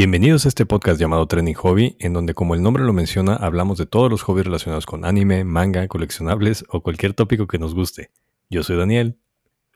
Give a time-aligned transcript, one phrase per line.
[0.00, 3.76] Bienvenidos a este podcast llamado Trending Hobby, en donde como el nombre lo menciona, hablamos
[3.76, 8.10] de todos los hobbies relacionados con anime, manga, coleccionables o cualquier tópico que nos guste.
[8.48, 9.18] Yo soy Daniel.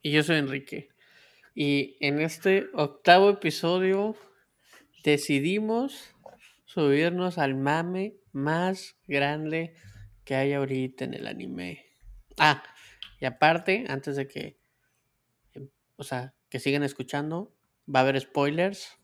[0.00, 0.88] Y yo soy Enrique.
[1.54, 4.16] Y en este octavo episodio
[5.04, 6.14] decidimos
[6.64, 9.74] subirnos al mame más grande
[10.24, 11.84] que hay ahorita en el anime.
[12.38, 12.62] Ah,
[13.20, 14.58] y aparte, antes de que,
[15.96, 17.54] o sea, que sigan escuchando,
[17.94, 18.98] va a haber spoilers.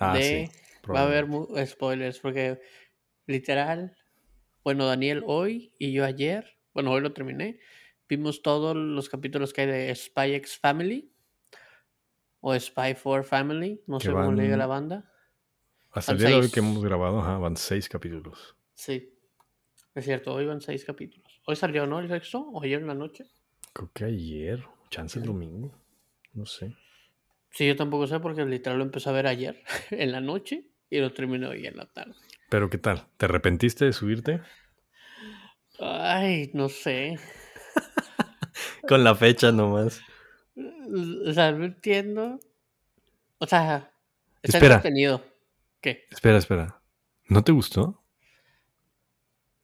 [0.00, 1.26] Ah, de, sí, va a haber
[1.66, 2.60] spoilers porque
[3.26, 3.94] literal,
[4.64, 7.60] bueno, Daniel hoy y yo ayer, bueno, hoy lo terminé,
[8.08, 11.12] vimos todos los capítulos que hay de Spy X Family
[12.40, 15.12] o Spy for Family, no Que sé cómo le diga la banda.
[15.90, 18.56] Hasta el día de hoy que hemos grabado, ajá, van seis capítulos.
[18.74, 19.12] Sí,
[19.94, 21.42] es cierto, hoy van seis capítulos.
[21.46, 22.00] Hoy salió, ¿no?
[22.00, 23.26] El sexto, o ayer en la noche.
[23.74, 25.72] Creo que ayer, chance el domingo,
[26.32, 26.74] no sé.
[27.50, 30.98] Sí, yo tampoco sé porque literal lo empecé a ver ayer en la noche y
[30.98, 32.14] lo terminé hoy en la tarde.
[32.48, 33.06] Pero ¿qué tal?
[33.16, 34.40] ¿Te arrepentiste de subirte?
[35.78, 37.18] Ay, no sé.
[38.88, 40.00] Con la fecha nomás.
[41.26, 42.40] O sea, no entiendo.
[43.38, 43.92] O sea,
[44.42, 44.74] está Espera.
[44.76, 45.24] entretenido.
[45.80, 46.06] ¿Qué?
[46.10, 46.82] Espera, espera.
[47.28, 48.02] ¿No te gustó?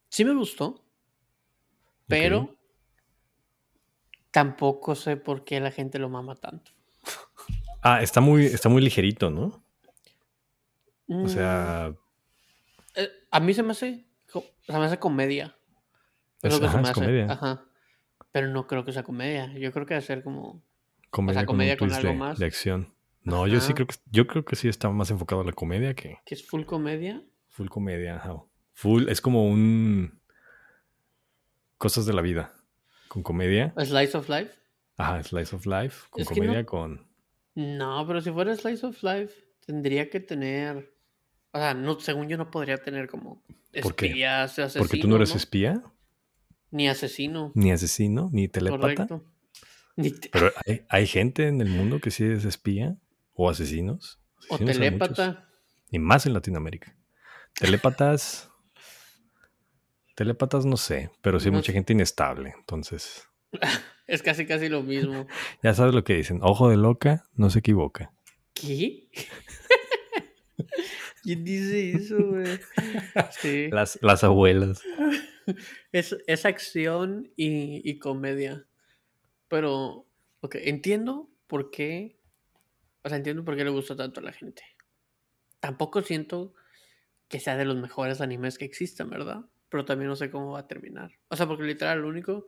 [0.09, 0.83] Sí me gustó,
[2.07, 2.57] pero
[4.31, 6.71] tampoco sé por qué la gente lo mama tanto.
[7.89, 9.63] Ah, está muy, está muy ligerito, ¿no?
[11.09, 11.95] O Mm, sea,
[12.97, 15.57] eh, a mí se me hace, se me hace comedia.
[16.43, 16.95] Es se ajá, me es hace.
[17.01, 17.27] comedia.
[17.31, 17.65] Ajá.
[18.33, 19.53] Pero no creo que sea comedia.
[19.57, 20.63] Yo creo que va a ser como.
[21.11, 22.39] Comedia, comedia con un algo de, más.
[22.41, 22.93] de acción.
[23.23, 25.95] No, yo sí creo que yo creo que sí está más enfocado a la comedia
[25.95, 27.23] que que es full comedia.
[27.49, 28.17] full comedia.
[28.17, 28.43] ajá.
[28.75, 30.21] Full es como un
[31.79, 32.53] cosas de la vida
[33.09, 33.73] con comedia.
[33.79, 34.51] Slice of Life.
[34.97, 37.06] Ajá, slice of life con Es que no- comedia con
[37.57, 39.35] No, pero si fuera Slice of Life,
[39.67, 40.95] tendría que tener.
[41.53, 43.43] O sea, no, según yo no podría tener como
[43.83, 44.85] ¿Por espías, asesino.
[44.85, 45.83] porque tú no eres espía,
[46.71, 47.51] Ni asesino.
[47.55, 48.81] ni asesino, ni telépata.
[49.07, 49.25] Correcto.
[49.97, 52.97] Ni te- Pero hay, hay gente en el mundo que sí es espía
[53.33, 54.21] o asesinos.
[54.51, 55.49] o Asesinos telépata.
[55.91, 56.95] Y más en Latinoamérica.
[57.59, 58.51] Telépatas.
[60.15, 62.55] Telépatas no sé, pero sí hay No mucha gente inestable.
[62.59, 63.27] Entonces,
[64.07, 65.27] Es casi casi lo mismo.
[65.65, 66.39] ya sabes lo que dicen.
[66.43, 68.13] Ojo de loca, no se equivoca.
[68.55, 69.09] ¿Qué?
[71.25, 72.61] ¿Quién dice eso, güey?
[73.33, 73.69] Sí.
[73.73, 74.81] Las, las abuelas.
[75.91, 78.65] Es, es acción y, y comedia.
[79.49, 80.07] Pero,
[80.41, 82.17] ok, entiendo por qué.
[83.03, 84.63] O sea, entiendo por qué le gusta tanto a la gente.
[85.59, 86.55] Tampoco siento
[87.29, 89.45] que sea de los mejores animes que existen, ¿verdad?
[89.69, 91.13] Pero también no sé cómo va a terminar.
[91.29, 92.47] O sea, porque literal, lo único.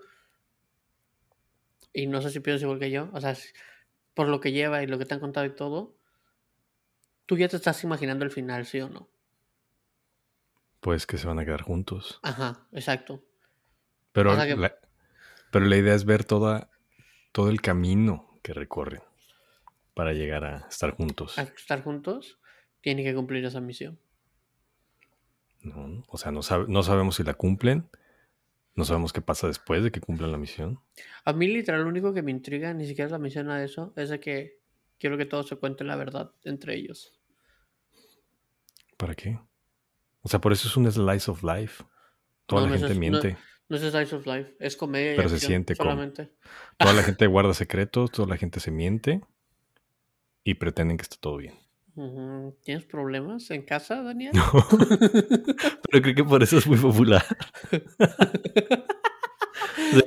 [1.98, 3.09] Y no sé si piensas igual que yo.
[3.12, 3.36] O sea,
[4.14, 5.97] por lo que lleva y lo que te han contado y todo.
[7.26, 9.09] Tú ya te estás imaginando el final, ¿sí o no?
[10.81, 12.20] Pues que se van a quedar juntos.
[12.22, 13.25] Ajá, exacto.
[14.12, 14.76] Pero, O sea que- la,
[15.50, 16.70] pero la idea es ver toda,
[17.32, 19.03] todo el camino que recorren
[19.94, 21.37] para llegar a estar juntos.
[21.37, 22.38] Al estar juntos,
[22.81, 23.98] tienen que cumplir esa misión.
[25.62, 26.04] ¿no?
[26.08, 27.91] O sea, no, sabe- no sabemos si la cumplen.
[28.78, 30.78] No sabemos qué pasa después de que cumplan la misión.
[31.25, 33.93] A mí, literal, lo único que me intriga, ni siquiera es la misión de eso,
[33.97, 34.61] es de que
[34.99, 37.19] quiero que todos se cuenten la verdad entre ellos.
[38.97, 39.38] ¿Para qué?
[40.22, 41.83] O sea, por eso es un slice of life.
[42.47, 43.37] Toda No, la no gente es- miente.
[43.69, 46.31] No es Slice of Life, es comedia y Pero se acción, siente como- solamente.
[46.78, 49.21] Toda la gente guarda secretos, toda la gente se miente
[50.43, 51.55] y pretenden que está todo bien.
[52.62, 54.33] ¿Tienes problemas en casa, Daniel?
[54.34, 54.44] No.
[55.91, 57.25] Pero creo que por eso es muy popular.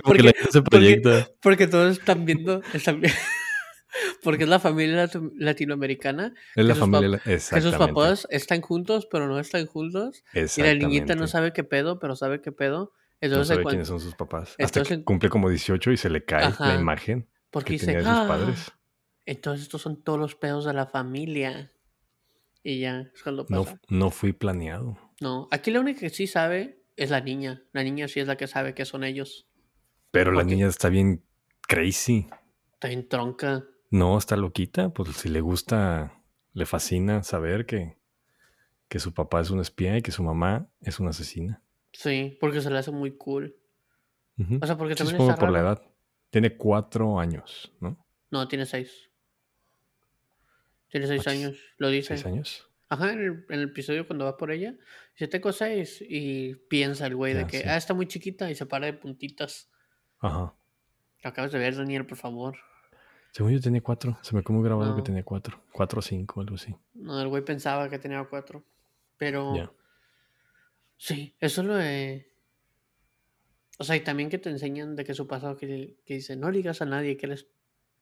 [0.04, 1.28] Porque la gente se proyecta.
[1.42, 3.02] Porque todos están viendo, están
[4.24, 7.10] porque es la familia latinoamericana, Es la familia.
[7.20, 11.52] pap- que sus papás están juntos, pero no están juntos, y la niñita no sabe
[11.54, 12.94] qué pedo, pero sabe qué pedo.
[13.22, 14.50] No Entonces, sabe cuan- quiénes son sus papás.
[14.52, 17.86] Hasta entonces- que cumple como 18 y se le cae la imagen porque que dice,
[17.88, 18.72] tenía de sus "Ah, padres.
[19.26, 21.72] Entonces estos son todos los pedos de la familia.
[22.64, 24.98] Y ya, es cuando No, no fui planeado.
[25.22, 27.64] No, aquí la única que sí sabe es la niña.
[27.74, 29.48] La niña sí es la que sabe que son ellos.
[30.10, 31.24] Pero la niña está bien
[31.68, 32.28] crazy.
[32.74, 33.64] Está en tronca.
[33.92, 34.90] No, está loquita.
[34.90, 36.24] Pues si le gusta,
[36.54, 37.98] le fascina saber que,
[38.90, 41.62] que su papá es un espía y que su mamá es una asesina.
[41.94, 43.56] Sí, porque se le hace muy cool.
[44.60, 45.84] O sea, porque Sí, también está por la edad.
[46.32, 48.04] Tiene cuatro años, ¿no?
[48.32, 49.12] No, tiene seis.
[50.90, 52.18] Tiene seis años, lo dice.
[52.18, 52.71] ¿Seis años?
[52.92, 54.76] Ajá, en el, en el episodio cuando va por ella,
[55.14, 56.04] dice, tengo seis.
[56.08, 57.64] Y piensa el güey de que, sí.
[57.66, 59.72] ah, está muy chiquita y se para de puntitas.
[60.20, 60.54] Ajá.
[61.24, 62.58] Lo acabas de ver, Daniel, por favor.
[63.32, 64.18] Según yo tenía cuatro.
[64.22, 65.64] Se me como grabado que tenía cuatro.
[65.72, 66.76] Cuatro o cinco, algo así.
[66.94, 68.66] No, el güey pensaba que tenía cuatro.
[69.18, 69.74] Pero
[70.98, 72.28] sí, eso es lo de.
[73.80, 76.52] O sea, y también que te enseñan de que su pasado, que, que dice, no
[76.52, 77.48] le digas a nadie que eres,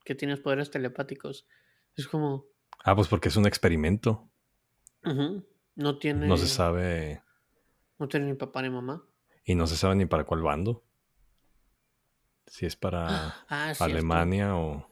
[0.04, 1.48] que tienes poderes telepáticos.
[1.96, 2.48] Es como,
[2.84, 4.32] Ah, pues porque es un experimento.
[5.04, 7.22] No tiene, No se sabe.
[7.98, 9.04] no tiene ni papá ni mamá.
[9.44, 10.84] Y no se sabe ni para cuál bando.
[12.48, 13.74] Si es para Ah.
[13.80, 14.90] Alemania o,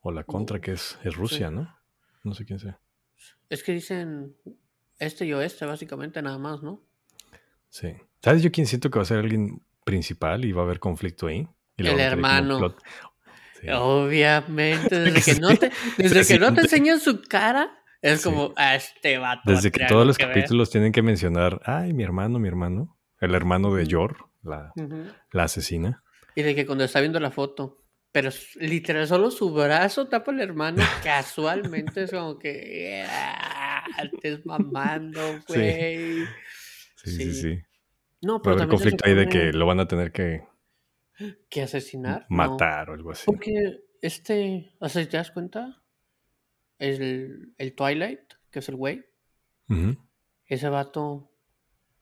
[0.00, 1.54] o la contra, que es, es Rusia, sí.
[1.54, 1.76] ¿no?
[2.24, 2.80] No sé quién sea.
[3.48, 4.36] Es que dicen
[4.98, 6.82] este y oeste, básicamente, nada más, ¿no?
[7.68, 7.94] Sí.
[8.22, 11.26] ¿Sabes yo quién siento que va a ser alguien principal y va a haber conflicto
[11.26, 11.48] ahí?
[11.76, 12.74] Y El hermano.
[13.60, 13.66] Sí.
[13.72, 18.24] Obviamente, desde que Sí, no te, desde que no te enseñan su cara, es Sí.
[18.30, 19.42] como, ah, este vato.
[19.46, 20.34] va a Desde que todos los que ver".
[20.34, 22.96] capítulos tienen que mencionar, ay, mi hermano, mi hermano.
[23.20, 23.86] El hermano de.
[23.86, 24.72] Yor, la,
[25.32, 26.02] asesina.
[26.34, 27.78] Y de que cuando está viendo la foto,
[28.12, 35.20] pero literal solo su brazo tapa al hermano, casualmente es como que "Ah, estés mamando,
[35.48, 36.24] güey.
[36.96, 37.34] Sí, sí, sí.
[37.34, 37.58] Sí.
[38.22, 40.42] No, Va a pero haber se conflicto ahí de que lo van a tener que
[41.48, 42.26] que asesinar.
[42.28, 43.22] No, matar o algo así.
[43.26, 45.82] porque este, o sea, te das cuenta,
[46.84, 48.20] el, el Twilight,
[48.50, 49.04] que es el güey,
[50.46, 51.30] ese vato,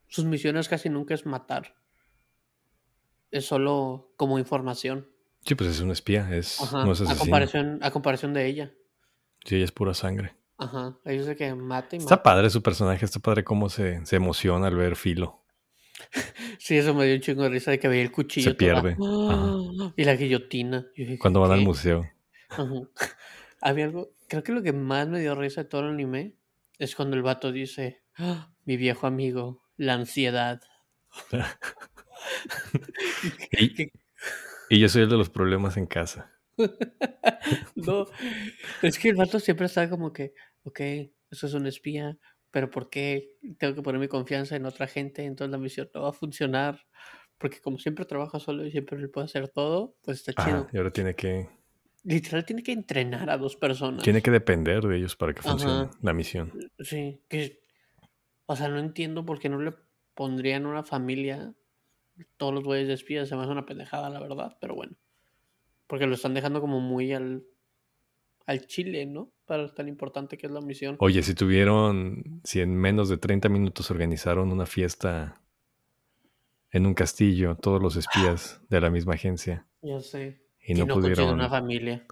[0.08, 1.74] sus misiones casi nunca es matar.
[3.30, 5.08] Es solo como información.
[5.44, 6.84] Sí, pues es un espía, es, Ajá.
[6.84, 8.72] no es a comparación, a comparación de ella.
[9.44, 10.36] Sí, ella es pura sangre.
[10.58, 10.98] Ajá.
[11.04, 12.22] Ellos de que mata y Está mata.
[12.22, 15.38] padre su personaje, está padre cómo se, se emociona al ver Filo.
[16.58, 18.50] Sí, eso me dio un chingo de risa de que veía el cuchillo.
[18.50, 18.96] Se pierde.
[19.96, 20.86] Y la guillotina.
[20.94, 22.08] Dije, Cuando van al museo.
[22.50, 22.64] Ajá.
[23.62, 26.36] Había algo, creo que lo que más me dio risa de todo el anime
[26.78, 30.60] es cuando el vato dice, "Ah, mi viejo amigo, la ansiedad.
[34.70, 36.32] Y, yo soy el de los problemas en casa.
[37.74, 38.06] no,
[38.80, 40.32] es que el vato siempre está como que,
[40.62, 40.80] ok,
[41.30, 42.16] eso es un espía,
[42.50, 45.24] pero ¿por qué tengo que poner mi confianza en otra gente?
[45.24, 46.86] Entonces la misión no va a funcionar.
[47.36, 50.68] Porque como siempre trabaja solo y siempre él puede hacer todo, pues está chido.
[50.72, 51.48] Y ahora tiene que,
[52.04, 54.02] Literal tiene que entrenar a dos personas.
[54.02, 55.90] tiene que depender de ellos para que funcione Ajá.
[56.00, 56.52] la misión.
[56.80, 57.62] Sí, que,
[58.46, 59.72] o sea, no entiendo por qué no le
[60.14, 61.54] pondrían una familia
[62.36, 63.28] todos los güeyes de espías.
[63.28, 64.96] Se me hace una pendejada, la verdad, pero bueno.
[65.86, 67.44] Porque lo están dejando como muy al,
[68.46, 69.32] al chile, ¿no?
[69.46, 70.96] Para tan importante que es la misión.
[70.98, 75.40] Oye, si tuvieron, si en menos de 30 minutos organizaron una fiesta
[76.70, 80.41] en un castillo, todos los espías de la misma agencia, Ya sé.
[80.64, 82.06] Y no no pudieron, una familia.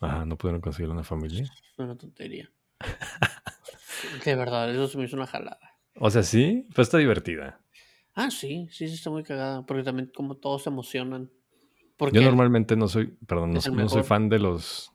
[0.00, 1.44] ajá, no pudieron conseguir una familia.
[1.44, 2.50] Es una tontería.
[4.24, 5.76] De verdad, eso se me hizo una jalada.
[5.96, 7.60] O sea, sí, pues está divertida.
[8.14, 9.64] Ah, sí, sí, sí está muy cagada.
[9.64, 11.30] Porque también como todos se emocionan.
[11.96, 14.92] Porque Yo normalmente no soy, perdón, no, soy fan de los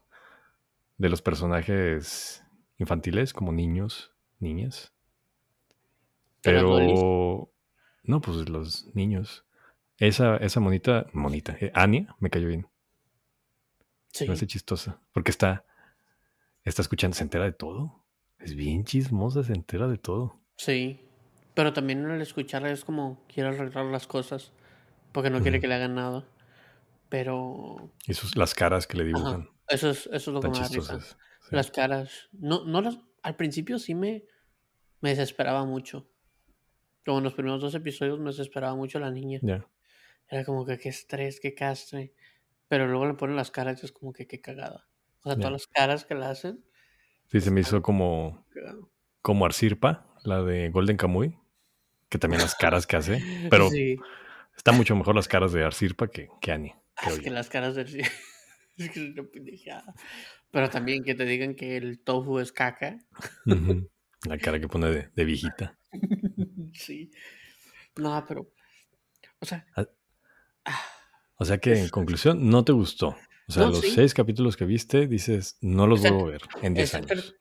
[0.98, 2.44] de los personajes
[2.78, 4.94] infantiles como niños, niñas.
[6.42, 7.52] Pero
[8.04, 9.46] no, pues los niños.
[10.00, 12.68] Esa, esa monita, monita, eh, Anya, me cayó bien.
[14.18, 15.00] Sí, Me hace chistosa.
[15.14, 15.66] Porque está,
[16.64, 18.04] está escuchando, se entera de todo.
[18.40, 20.40] Es bien chismosa, se entera de todo.
[20.56, 21.04] sí.
[21.54, 24.52] Pero también al escucharla es como quiere arreglar las cosas.
[25.12, 26.24] Porque no quiere que le hagan nada.
[27.10, 27.92] Pero.
[28.06, 30.60] Y sus, las caras que le Ajá, dibujan, eso es, eso es lo que me
[30.60, 31.00] da risa.
[31.00, 31.16] Sí.
[31.50, 32.30] Las caras.
[32.32, 33.00] No, no las.
[33.24, 34.24] Al principio sí me.
[35.02, 36.08] Me desesperaba mucho.
[37.04, 39.40] Como en los primeros dos episodios me desesperaba mucho la niña.
[40.30, 42.14] Era como que qué estrés, qué castre.
[42.68, 44.88] Pero luego le ponen las caras y es como que qué cagada.
[45.24, 46.64] O sea, todas las caras que le hacen.
[47.28, 48.90] Sí, se me hizo como, cagado.
[49.22, 51.38] como Arcirpa, la de Golden Kamuy,
[52.10, 53.22] que también las caras que hace,
[53.52, 53.98] pero Sí.
[54.56, 57.76] está mucho mejor las caras de Arcirpa que, que Annie, Ah, Es que las caras
[57.76, 57.88] del.
[58.78, 59.94] es que es una pendejada.
[60.52, 62.98] Pero también que te digan que el tofu es caca.
[64.26, 65.78] La cara que pone de, de viejita.
[66.74, 67.12] sí.
[67.98, 68.52] No, pero.
[69.40, 69.66] O sea.
[69.76, 69.86] Ah,
[70.66, 70.82] ah,
[71.38, 73.16] O sea que en conclusión, no te gustó.
[73.48, 73.92] O sea, No, los sí.
[73.92, 77.36] seis capítulos que viste, dices, no los vuelvo a ver en 10 es años.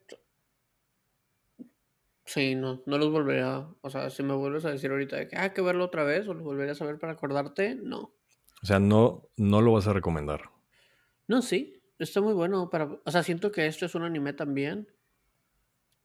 [2.25, 3.69] Sí, no, no los volvería.
[3.81, 6.03] O sea, si me vuelves a decir ahorita de que ah, hay que verlo otra
[6.05, 8.13] vez o lo volverías a ver para acordarte, no.
[8.63, 10.51] O sea, no, no lo vas a recomendar.
[11.29, 12.85] No, sí, está muy bueno para.
[13.05, 14.89] O sea, siento que esto es un anime también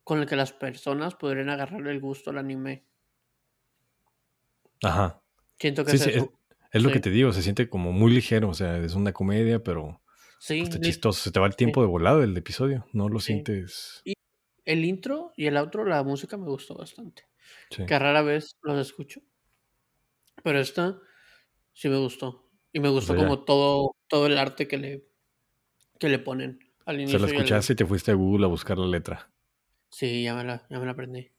[0.04, 2.86] con el que las personas podrían agarrarle el gusto al anime.
[4.84, 5.22] Ajá.
[5.60, 6.30] Siento que Sí, es sí, es.
[6.72, 6.94] Es lo Sí.
[6.94, 8.50] que te digo, se siente como muy ligero.
[8.50, 10.02] O sea, es una comedia, pero
[10.40, 11.22] Sí, está chistoso.
[11.22, 12.86] Se te va el tiempo de volada el episodio.
[12.94, 13.28] No lo Sí.
[13.34, 14.02] sientes.
[14.64, 17.24] el intro y el outro, la música me gustó bastante.
[17.70, 19.20] Que rara vez los escucho.
[20.44, 21.00] Pero esta
[21.74, 22.48] sí me gustó.
[22.72, 23.28] Y me gustó sea, ya.
[23.28, 25.08] como todo, todo el arte que le,
[26.00, 27.20] que le ponen al Se inicio.
[27.20, 29.32] la y al- escuchaste y te fuiste a Google a buscar la letra.
[29.90, 31.32] Sí, ya me la, ya me la aprendí.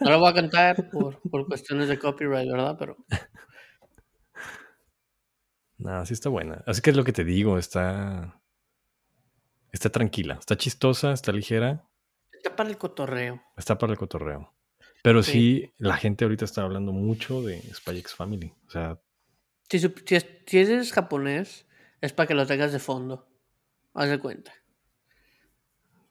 [0.00, 2.76] No la voy a cantar por, por cuestiones de copyright, ¿verdad?
[2.78, 2.96] Pero
[5.78, 6.62] No, sí está buena.
[6.66, 8.40] Así que es lo que te digo, está.
[9.72, 11.86] Está tranquila, está chistosa, está ligera,
[12.32, 13.42] está para el cotorreo.
[13.56, 14.52] está para el cotorreo.
[15.02, 15.72] Pero sí, Sí.
[15.78, 18.52] la gente ahorita está hablando mucho de Spy X Family.
[18.66, 18.98] O sea,
[19.68, 19.90] Si, si,
[20.46, 21.66] si eres japonés,
[22.00, 23.28] es para que lo tengas de fondo.
[23.94, 24.52] Haz de cuenta.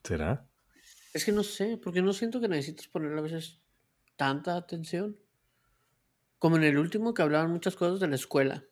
[0.03, 0.47] ¿será?
[1.13, 3.59] Es que no sé, porque no siento que necesites ponerle a veces
[4.15, 5.17] tanta atención.
[6.37, 8.63] Como en el último que hablaban muchas cosas de la escuela.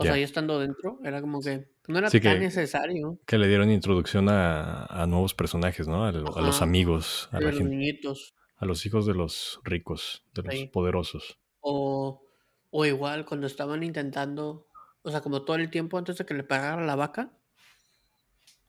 [0.00, 3.18] O sea, ya estando dentro, era como que no era Sí tan que- necesario.
[3.26, 6.04] Que le dieron introducción a, a nuevos personajes, ¿no?
[6.04, 8.34] A, lo- a los amigos, a la los gente, niñitos.
[8.58, 10.66] a los hijos de los ricos, de los Sí.
[10.66, 11.38] poderosos.
[11.60, 12.22] O,
[12.70, 14.68] o igual cuando estaban intentando,
[15.02, 17.32] o sea, como todo el tiempo antes de que le pegara la vaca,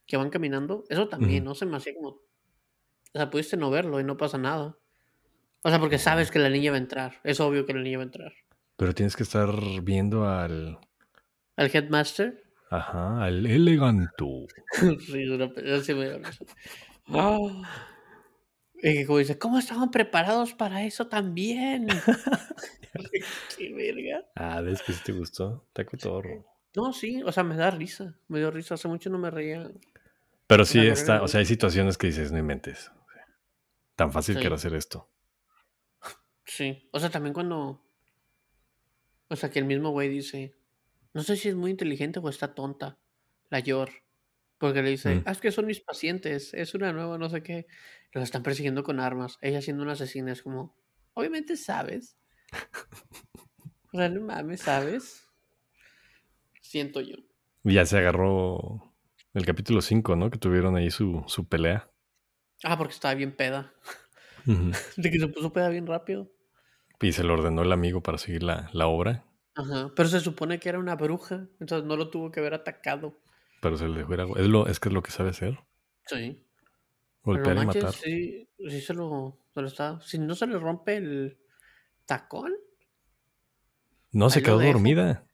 [0.07, 1.43] que van caminando, eso también.
[1.43, 1.53] ¿no?
[1.53, 2.21] Se me hacía como, o
[3.13, 4.75] sea, pudiste no verlo y no pasa nada.
[5.61, 7.97] O sea, porque sabes que la niña va a entrar, es obvio que la niña
[7.99, 8.33] va a entrar.
[8.77, 9.51] Pero tienes que estar
[9.83, 10.79] viendo al.
[11.59, 14.45] El headmaster, Ajá, al eleganto.
[17.11, 17.37] Ah.
[18.81, 21.87] Y que como dice, ¿cómo estaban preparados para eso también?
[23.57, 24.25] Qué verga.
[24.35, 25.65] Ah, ¿ves que sí te gustó?
[25.67, 26.45] Está cotorro.
[26.77, 29.69] No, sí, o sea, me da risa, me dio risa, hace mucho no me reía.
[30.47, 32.89] Pero sí está, o sea, hay situaciones que dices, no inventes.
[33.97, 34.47] Tan fácil que Sí.
[34.47, 35.09] era hacer esto.
[36.45, 37.83] Sí, o sea, también cuando.
[39.27, 40.55] O sea, que el mismo güey dice:
[41.19, 42.97] No sé si es muy inteligente o está tonta,
[43.49, 43.89] la Yor.
[44.57, 45.23] Porque le dice: Mm.
[45.25, 47.67] Ah, es que son mis pacientes, es una nueva, no sé qué.
[48.13, 49.37] Los están persiguiendo con armas.
[49.41, 50.77] Ella siendo una asesina es como:
[51.15, 52.17] Obviamente sabes.
[53.91, 55.27] O sea, no mames, ¿sabes?
[56.61, 57.17] Siento yo.
[57.65, 58.95] Ya se agarró
[59.33, 60.29] el capítulo 5, ¿no?
[60.29, 61.91] Que tuvieron ahí su, su pelea.
[62.63, 63.73] Ah, porque estaba bien peda.
[64.95, 66.31] De que se puso peda bien rápido.
[67.01, 69.25] Y se lo ordenó el amigo para seguir la, la obra,
[69.59, 69.91] Ajá.
[69.95, 71.47] Pero se supone que era una bruja.
[71.59, 73.19] Entonces no lo tuvo que haber atacado.
[73.61, 75.59] pero se le dejó ir a- Es, lo, es que es lo que sabe hacer.
[76.07, 76.41] Sí.
[77.23, 77.91] Golpear y matar.
[77.93, 79.99] Sí, sí se lo, se lo está.
[80.01, 81.37] Si no se le rompe el
[82.05, 82.53] tacón,
[84.11, 85.25] No, se quedó dormida.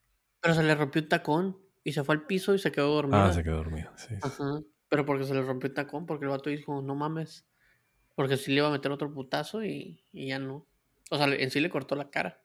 [0.41, 3.27] pero se le rompió un tacón y se fue al piso y se quedó dormida.
[3.27, 3.94] Ah, se quedó dormida.
[3.96, 4.15] Sí.
[4.22, 4.62] Ajá.
[4.89, 7.46] Pero porque se le rompió el tacón, porque el vato dijo, no mames.
[8.15, 10.65] Porque sí le iba a meter otro putazo y, y ya no.
[11.12, 12.41] O sea, en sí le cortó la cara.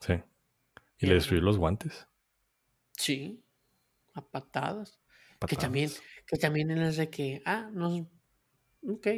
[0.00, 0.14] Sí.
[1.00, 2.06] Y le destruyó los guantes.
[2.96, 3.42] Sí.
[4.14, 5.00] A patadas.
[5.48, 5.90] Que también,
[6.26, 8.10] que también es de que, ah, no.
[8.86, 9.08] Ok.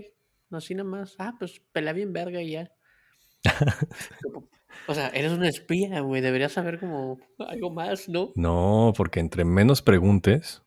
[0.51, 1.17] Así nada más.
[1.19, 2.71] Ah, pues pelea bien verga y ya.
[4.89, 6.21] O sea, eres una espía, güey.
[6.23, 8.33] Deberías saber como algo más, ¿no?
[8.35, 10.63] No, porque entre menos preguntes,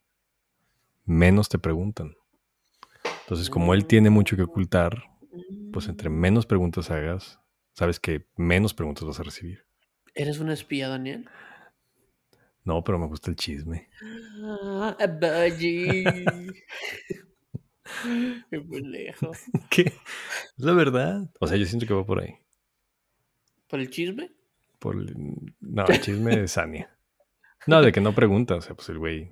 [1.05, 2.15] menos te preguntan.
[3.21, 5.03] Entonces, como él tiene mucho que ocultar,
[5.73, 7.39] pues entre menos preguntas hagas,
[7.73, 9.65] sabes que menos preguntas vas a recibir.
[10.15, 11.29] ¿Eres una espía, Daniel?
[12.63, 13.89] No, pero me gusta el chisme.
[14.43, 14.95] Ah.
[18.49, 19.31] Qué pendejo.
[19.69, 19.81] ¿Qué?
[19.81, 19.93] Es
[20.57, 21.29] la verdad.
[21.39, 22.35] O sea, yo siento que va por ahí.
[23.67, 24.31] ¿Por el chisme?
[24.79, 25.15] Por el-
[25.59, 26.95] No, el chisme de Sania.
[27.67, 28.55] No, de que no pregunta.
[28.55, 29.31] O sea, pues el güey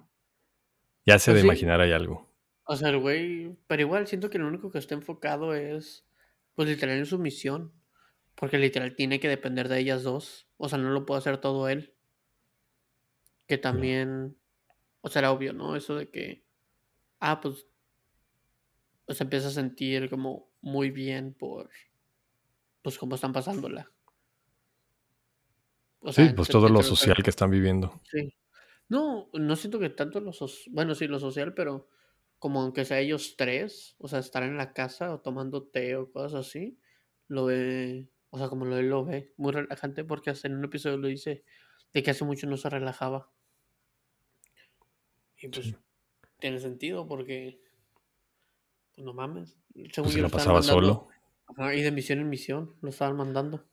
[1.05, 1.45] ya se de sí.
[1.45, 2.29] imaginar hay algo.
[2.65, 3.55] O sea, el güey.
[3.67, 6.05] Pero igual siento que lo único que está enfocado es.
[6.55, 7.71] Pues literal en su misión.
[8.35, 10.47] Porque literal tiene que depender de ellas dos.
[10.57, 11.93] O sea, no lo puede hacer todo él.
[13.47, 14.37] Que también.
[15.01, 15.75] O sea, era obvio, ¿no?
[15.75, 16.45] Eso de que.
[17.19, 17.67] Ah, pues.
[19.05, 21.69] Pues empieza a sentir como muy bien por.
[22.81, 23.91] Pues cómo están pasándola.
[25.99, 28.01] O Sí, pues todo lo social que están viviendo.
[28.03, 28.33] Sí.
[28.89, 31.87] No, no siento que tanto lo social, bueno, sí, lo social, pero
[32.39, 36.11] como aunque sea ellos tres, o sea, estar en la casa o tomando té o
[36.11, 36.77] cosas así,
[37.27, 40.65] lo ve, o sea, como lo él lo ve, muy relajante porque hasta en un
[40.65, 41.43] episodio lo dice
[41.93, 43.29] de que hace mucho no se relajaba.
[45.37, 45.75] Y pues Sí.
[46.39, 47.61] tiene sentido porque,
[48.95, 49.57] pues no mames,
[49.91, 51.09] según Pues se la pasaba mandando-
[51.55, 51.73] solo.
[51.75, 53.65] Y de misión en misión lo estaban mandando.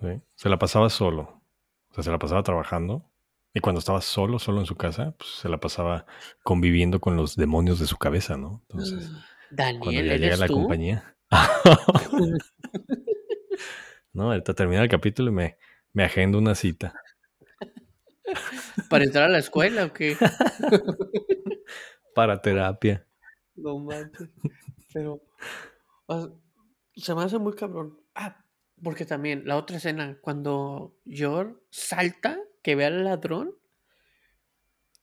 [0.00, 0.20] ¿sí?
[0.34, 1.42] Se la pasaba solo.
[1.90, 3.10] O sea, se la pasaba trabajando.
[3.52, 6.06] Y cuando estaba solo, solo en su casa, pues se la pasaba
[6.42, 8.62] conviviendo con los demonios de su cabeza, ¿no?
[8.68, 10.54] Entonces, cuando Daniel, ya llega ¿eres la tú?
[10.54, 11.16] compañía.
[14.16, 15.56] no, ahorita termina el capítulo y me,
[15.92, 16.94] me agendo una cita.
[18.88, 20.16] ¿Para entrar a la escuela o qué?
[22.14, 23.06] Para terapia.
[23.56, 24.28] No manches.
[24.92, 25.22] Pero
[26.06, 26.32] o sea,
[26.96, 28.00] se me hace muy cabrón.
[28.14, 28.44] Ah,
[28.82, 33.54] porque también la otra escena, cuando Yor salta, que ve al ladrón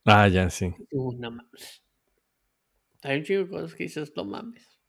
[0.06, 0.74] Ah, ya, sí.
[0.92, 1.82] Uh, no mames.
[3.02, 4.80] Hay un chico de cosas que dices, no mames.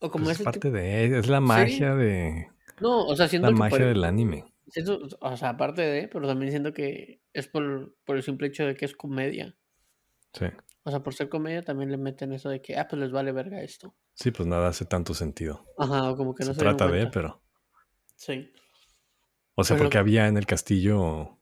[0.00, 0.74] O como Pues es parte tipo.
[0.76, 1.18] de.
[1.18, 1.44] Es la Sí.
[1.44, 2.48] magia de.
[2.80, 4.44] No, o sea, siento La que magia por- del anime.
[4.68, 8.66] siento- o sea, aparte de, pero también siento que es por, por el simple hecho
[8.66, 9.56] de que es comedia.
[10.32, 10.46] Sí.
[10.84, 13.30] O sea, por ser comedia también le meten eso de que, ah, pues les vale
[13.32, 13.94] verga esto.
[14.14, 15.64] Sí, pues nada hace tanto sentido.
[15.78, 17.40] Ajá, o como que no se se, trata de, pero.
[18.16, 18.50] Sí.
[19.54, 21.38] O sea, Pero- porque había en el castillo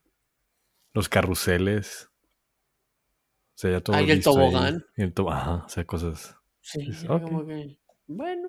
[0.93, 2.11] los carruseles.
[3.55, 3.97] O sea, ya todo.
[3.97, 4.37] Ah, y el listo ahí.
[4.37, 4.85] tobogán.
[4.97, 6.37] Y el to- Ajá, o sea, cosas.
[6.61, 8.49] Sí, como que, bueno.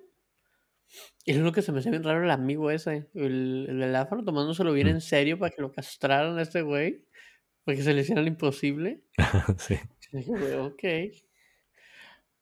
[1.25, 4.23] Y lo que se me hace bien raro el amigo ese, el, el del afro,
[4.23, 4.91] tomándoselo bien Mm.
[4.91, 7.05] en serio para que lo castraran a este güey,
[7.63, 9.03] para que se le hiciera lo imposible.
[9.57, 9.77] sí.
[10.11, 10.81] Güey, ok.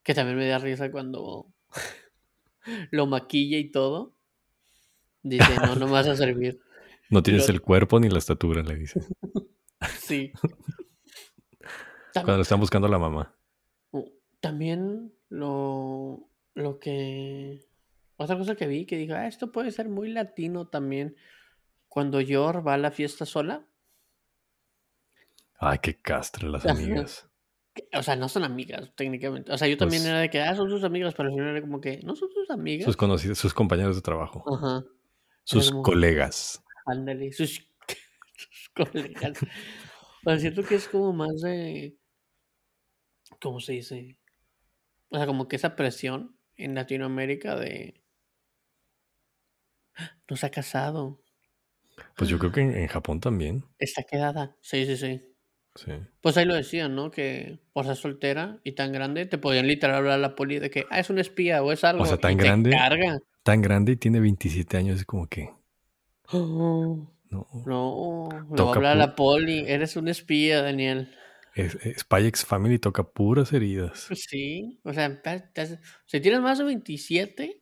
[0.02, 1.52] Que también me da risa cuando
[2.92, 4.16] lo maquilla y todo.
[5.22, 6.60] Dice, no, no me vas a servir.
[7.10, 9.02] No tienes el cuerpo ni la estatura, le dice.
[10.00, 10.34] Sí.
[12.14, 13.34] Cuando lo están buscando a la mamá.
[13.92, 14.10] Uh,
[14.42, 17.66] También lo, lo que...
[18.22, 21.16] Otra cosa que vi que dije, ah, esto puede ser muy latino también.
[21.88, 23.66] Cuando Yor va a la fiesta sola.
[25.58, 27.28] Ay, qué castre las amigas.
[27.94, 29.52] O sea, no son amigas, técnicamente.
[29.54, 31.48] O sea, yo también Pues- era de que, ah, son sus amigas, pero al final
[31.50, 32.86] era como que, no son sus amigas.
[32.86, 34.44] Sus conocidos, sus compañeros de trabajo.
[34.54, 34.84] Ajá,
[35.46, 36.62] Sus como- colegas.
[36.86, 37.66] ándale, sus,
[38.36, 39.42] sus colegas.
[40.26, 41.98] O sea, siento que es como más de,
[43.42, 44.18] ¿cómo se dice?
[45.10, 47.99] O sea, como que esa presión en Latinoamérica de,
[50.30, 51.22] no se ha casado,
[52.16, 53.64] Pues yo creo que en, en Japón también.
[53.78, 54.56] está quedada.
[54.62, 55.22] Sí, sí, sí.
[55.76, 55.92] Sí.
[56.22, 57.12] Pues ahí lo decían, ¿no?
[57.12, 60.70] Que por ser soltera y tan grande, te podían literal hablar a la poli de
[60.70, 62.06] que, ah, es un espía o es algo.
[62.06, 62.70] sea, tan y te grande.
[62.72, 63.20] carga.
[63.44, 65.50] Tan grande y tiene 27 años, es como que.
[66.32, 67.48] Oh, No.
[67.66, 69.64] no, le voy a la poli.
[69.68, 71.14] Eres un espía, Daniel.
[71.56, 74.06] Es, es- Spy Family toca puras heridas.
[74.08, 77.62] Pues sí, o sea, te- te- si tienes más de 27,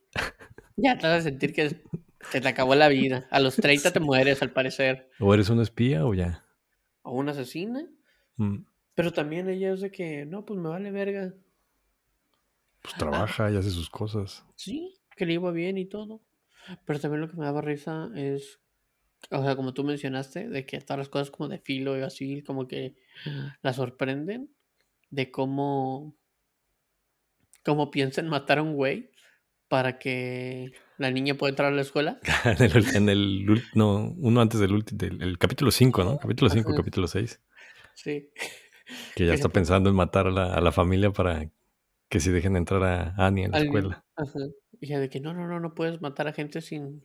[0.78, 1.82] ya te vas a sentir que
[2.22, 3.28] se te acabó la vida.
[3.32, 5.10] A los 30 te mueres, al parecer.
[5.20, 6.44] O eres un espía o ya.
[7.02, 7.88] O una asesina.
[8.36, 8.58] Mm,
[8.96, 11.34] Pero también ella es de que, no, pues me vale verga.
[12.82, 14.46] Pues trabaja y hace sus cosas.
[14.56, 16.22] Sí, que le iba bien y todo.
[16.86, 18.60] Pero también lo que me daba risa es,
[19.32, 22.44] o sea, como tú mencionaste, de que todas las cosas como de filo y así,
[22.44, 22.96] como que
[23.62, 24.50] la sorprenden
[25.10, 26.16] de cómo,
[27.64, 29.12] cómo piensan matar a un güey
[29.70, 32.20] para que la niña pueda entrar a la escuela.
[32.46, 36.18] en el, en el no, uno antes del último, del el capítulo 5, ¿no?
[36.18, 36.78] Capítulo 5, Ajá.
[36.78, 37.40] capítulo 6.
[37.96, 38.30] Sí.
[39.16, 41.50] Que ya está pensando en matar a la, a la familia para
[42.10, 44.06] que si dejen entrar a Annie en la Al- escuela.
[44.16, 44.40] Ajá.
[44.80, 47.04] Y ya de que no, no, no, no puedes matar a gente sin,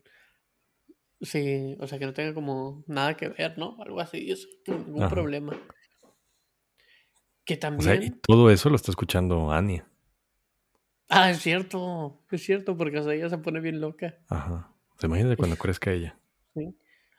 [1.20, 3.76] sin, o sea, que no tenga como nada que ver, ¿no?
[3.82, 5.10] Algo así, es ningún Ajá.
[5.10, 5.58] problema.
[7.44, 7.98] Que O también...
[7.98, 9.82] sea, y todo eso lo está escuchando Annie.
[11.14, 14.16] Ah, es cierto, es cierto, porque sea, ella se pone bien loca.
[14.30, 14.72] Ajá.
[14.96, 16.18] O sea, imagínate cuando crezca ella.
[16.54, 16.74] ¿sí?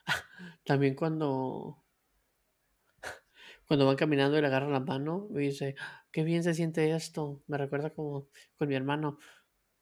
[0.65, 1.77] También cuando
[3.67, 5.75] cuando van caminando y le agarran la mano y dice,
[6.11, 7.43] qué bien se siente esto.
[7.45, 9.19] Me recuerda como con mi hermano.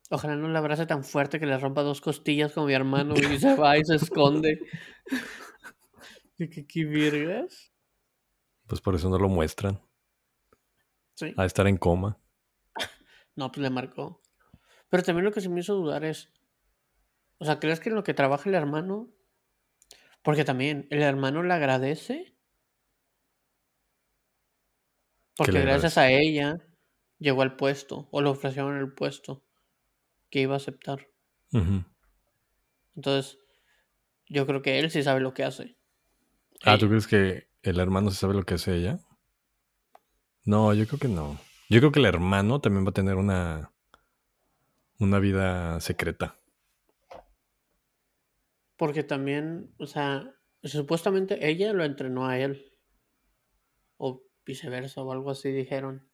[0.09, 3.39] Ojalá no le abrace tan fuerte que le rompa dos costillas como mi hermano y
[3.39, 4.59] se va y se esconde.
[6.37, 7.71] ¿De qué, qué virgas?
[8.67, 9.79] Pues por eso no lo muestran.
[11.13, 11.33] Sí.
[11.37, 12.20] A estar en coma.
[13.41, 14.21] No, pues le marcó.
[14.91, 16.31] Pero también lo que se me hizo dudar es,
[17.39, 19.09] o sea, ¿crees que en lo que trabaja el hermano?
[20.21, 22.37] Porque también el hermano le agradece.
[25.35, 26.59] Porque gracias a ella
[27.17, 29.43] llegó al puesto o le ofrecieron el puesto
[30.29, 31.07] que iba a aceptar.
[32.95, 33.39] Entonces,
[34.27, 35.79] yo creo que él sí sabe lo que hace.
[36.61, 38.99] Ah, ¿tú crees que el hermano se sabe lo que hace ella?
[40.45, 41.39] No, yo creo que no.
[41.71, 43.71] Yo creo que el hermano también va a tener una,
[44.99, 46.37] una vida secreta.
[48.75, 52.73] Porque también, o sea, supuestamente ella lo entrenó a él.
[53.95, 56.11] O viceversa, o algo así dijeron.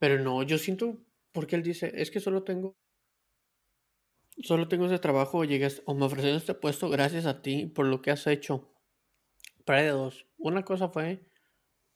[0.00, 0.98] Pero no, yo siento,
[1.30, 2.74] porque él dice, es que solo tengo,
[4.42, 5.46] solo tengo ese trabajo, a-
[5.84, 8.68] o me ofrecieron este puesto gracias a ti por lo que has hecho.
[9.64, 10.26] De dos.
[10.38, 11.24] Una cosa fue,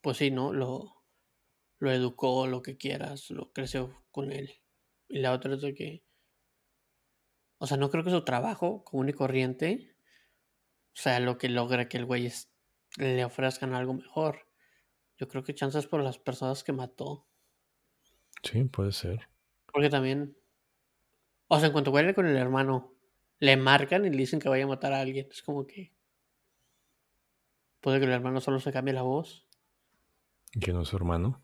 [0.02, 0.52] pues sí, ¿no?
[0.52, 0.99] Lo,
[1.80, 4.60] lo educó, lo que quieras, lo creció con él.
[5.08, 6.04] Y la otra es de que,
[7.58, 9.96] o sea, no creo que su trabajo común y corriente
[10.94, 12.52] sea lo que logra que el güey es-
[12.96, 14.46] le ofrezcan algo mejor.
[15.16, 17.26] Yo creo que chances por las personas que mató.
[18.42, 19.28] Sí, puede ser.
[19.72, 20.36] Porque también,
[21.48, 22.94] o sea, en cuanto huele con el hermano,
[23.38, 25.28] le marcan y le dicen que vaya a matar a alguien.
[25.30, 25.92] Es como que
[27.80, 29.46] puede que el hermano solo se cambie la voz.
[30.60, 31.42] Que no es su hermano.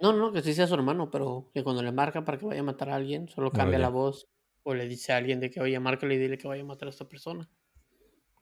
[0.00, 2.60] No, no, que sí sea su hermano, pero que cuando le marca para que vaya
[2.60, 4.28] a matar a alguien, solo Ah, cambia la voz
[4.62, 6.88] o le dice a alguien de que, oye, márcale y dile que vaya a matar
[6.88, 7.48] a esta persona.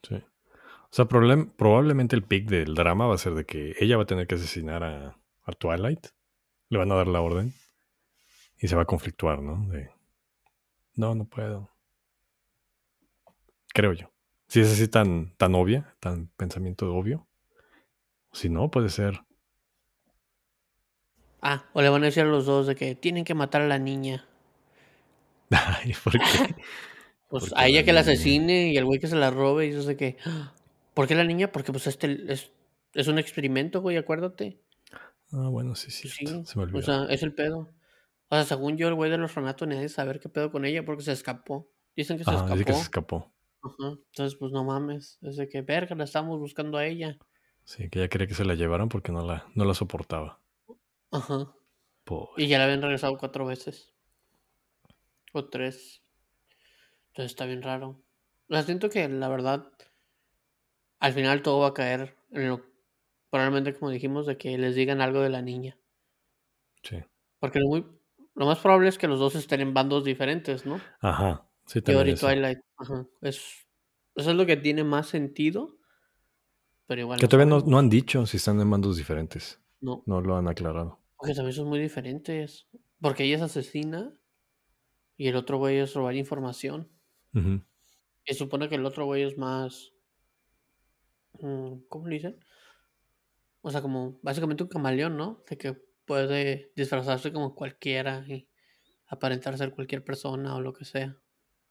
[0.02, 0.16] Sí.
[0.16, 4.06] O sea, probablemente el pic del drama va a ser de que ella va a
[4.06, 6.06] tener que asesinar a, a Twilight.
[6.70, 7.52] Le van a dar la orden.
[8.58, 9.68] Y se va a conflictuar, ¿no?
[9.68, 9.90] De,
[10.94, 11.70] no, no puedo.
[13.74, 14.10] Creo yo.
[14.46, 17.26] Si es así tan, tan obvia, tan pensamiento obvio.
[18.32, 19.20] Si no, puede ser.
[21.46, 23.68] Ah, o le van a decir a los dos de que tienen que matar a
[23.68, 24.26] la niña.
[25.50, 26.18] Ay, ¿por qué?
[27.28, 29.70] Pues a ella la que la asesine y el güey que se la robe y
[29.70, 30.16] eso de que...
[30.24, 30.52] "Ah,
[30.92, 31.50] ¿Por qué la niña?
[31.50, 32.52] Porque pues este es,
[32.92, 34.60] es un experimento, güey, acuérdate.
[35.32, 36.02] Ah, bueno, sí, sí.
[36.06, 36.78] Pues sí, Se me olvidó.
[36.78, 37.70] o sea, es el pedo.
[38.28, 40.84] O sea, según yo, el güey del orfanato ni de saber qué pedo con ella
[40.84, 41.68] porque se escapó.
[41.96, 42.52] Dicen que se Ah, escapó.
[42.54, 43.32] dice que se escapó.
[43.62, 43.96] Ajá.
[44.10, 45.18] Entonces, pues no mames.
[45.22, 47.18] Es de que, verga, la estamos buscando a ella.
[47.64, 50.38] Sí, que ella quería que se la llevaran porque no la, no la soportaba.
[51.14, 51.54] Ajá.
[52.36, 53.94] Y ya la habían regresado cuatro veces.
[55.32, 56.02] O tres.
[57.08, 58.02] Entonces está bien raro.
[58.48, 59.72] O sea, siento que la verdad,
[60.98, 62.62] al final todo va a caer en lo,
[63.30, 65.78] probablemente como dijimos, de que les digan algo de la niña.
[66.82, 66.96] Sí.
[67.38, 67.86] Porque lo, muy,
[68.34, 70.80] lo más probable es que los dos estén en bandos diferentes, ¿no?
[71.00, 71.48] Ajá.
[71.66, 72.26] Sí, también eso.
[72.26, 72.58] Twilight.
[72.76, 73.06] Ajá.
[73.22, 73.66] Es,
[74.16, 75.78] eso es lo que tiene más sentido.
[76.86, 77.20] Pero igual.
[77.20, 79.60] Que todavía no, no han dicho si están en bandos diferentes.
[79.80, 80.02] No.
[80.06, 81.03] No lo han aclarado.
[81.24, 82.68] Porque también son muy diferentes.
[83.00, 84.12] Porque ella es asesina
[85.16, 86.90] y el otro güey es robar información.
[88.26, 89.92] Y supone que el otro güey es más.
[91.40, 92.38] mm, ¿Cómo le dicen?
[93.62, 95.42] O sea, como básicamente un camaleón, ¿no?
[95.48, 95.72] De que
[96.04, 98.48] puede disfrazarse como cualquiera y
[99.06, 101.16] aparentar ser cualquier persona o lo que sea.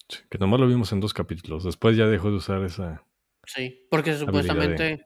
[0.10, 1.64] Sí, que nomás lo vimos en dos capítulos.
[1.64, 3.06] Después ya dejó de usar esa.
[3.46, 5.06] Sí, porque de- supuestamente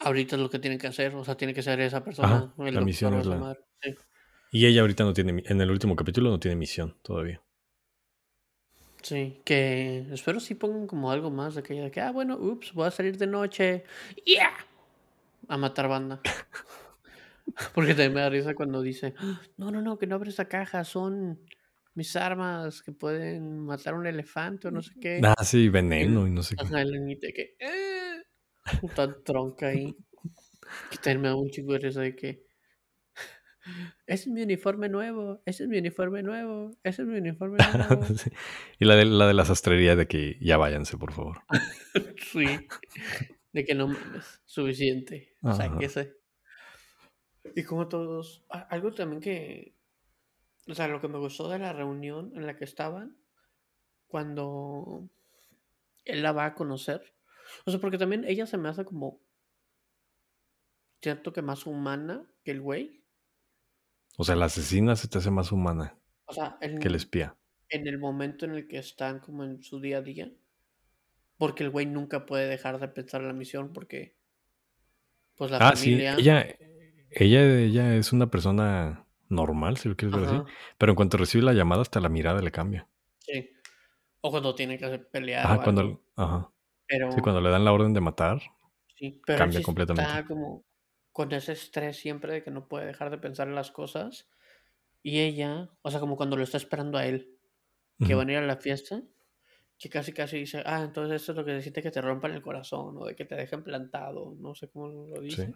[0.00, 1.14] ahorita es lo que tienen que hacer.
[1.14, 2.52] O sea, tiene que ser esa persona.
[2.56, 3.60] Ajá, la misión es la- madre.
[3.82, 3.94] Sí.
[4.52, 5.42] Y ella ahorita no tiene.
[5.46, 7.42] En el último capítulo no tiene misión todavía.
[9.02, 12.74] Sí, que espero sí pongan como algo más de que, de que ah, bueno, ups,
[12.74, 13.84] voy a salir de noche.
[14.26, 14.50] ¡Yeah!
[15.48, 16.20] A matar banda.
[17.74, 20.46] Porque también me da risa cuando dice, "Ah, no, no, no, que no abre esa
[20.46, 21.40] caja, son
[21.94, 25.20] mis armas que pueden matar a un elefante o no sé qué.
[25.24, 26.64] Ah, sí, veneno y no sé qué.
[26.78, 27.89] El que, "Eh",
[28.94, 29.96] tan tronca ahí.
[30.90, 32.44] Que también me da un chico de risa de que,
[34.06, 38.04] ese es mi uniforme nuevo, ese es mi uniforme nuevo, ese es mi uniforme nuevo.
[38.16, 38.30] Sí.
[38.78, 41.42] Y la de, la de la sastrería de que ya váyanse, por favor.
[42.32, 42.46] Sí.
[43.52, 44.40] De que no mames.
[44.44, 45.34] Suficiente.
[45.42, 45.56] Ajá.
[45.56, 46.14] Sáquese.
[47.56, 48.44] Y como todos.
[48.48, 49.74] Algo también que.
[50.68, 53.16] O sea, lo que me gustó de la reunión en la que estaban.
[54.06, 55.08] Cuando
[56.04, 57.12] él la va a conocer.
[57.64, 59.20] O sea, porque también ella se me hace como.
[61.02, 63.02] Cierto que más humana que el güey.
[64.16, 67.36] O sea, la asesina se te hace más humana O sea, en, que el espía.
[67.70, 70.30] en el momento en el que están como en su día a día.
[71.38, 74.16] Porque el güey nunca puede dejar de pensar en la misión porque.
[75.36, 76.16] Pues la ah, familia.
[76.16, 76.20] sí.
[76.20, 76.46] Ella,
[77.10, 80.42] ella, ella es una persona normal, si lo quieres ver así.
[80.76, 82.86] Pero en cuanto recibe la llamada, hasta la mirada le cambia.
[83.20, 83.50] Sí.
[84.20, 85.58] O cuando tiene que hacer pelear.
[85.58, 86.50] O cuando, ajá.
[86.90, 88.40] Pero, Sí, cuando le dan la orden de matar.
[88.94, 90.14] sí, pero cambia completamente.
[90.14, 90.64] Está como
[91.12, 94.28] con ese estrés siempre de que no puede dejar de pensar en las cosas.
[95.02, 97.38] Y ella, o sea, como cuando lo está esperando a él,
[98.04, 98.16] que Ujú.
[98.16, 99.02] van a ir a la fiesta,
[99.78, 102.42] que casi casi dice, ah, entonces esto es lo que deciste que te rompan el
[102.42, 105.46] corazón o de que te dejen plantado, no sé cómo lo dice.
[105.46, 105.54] Sí.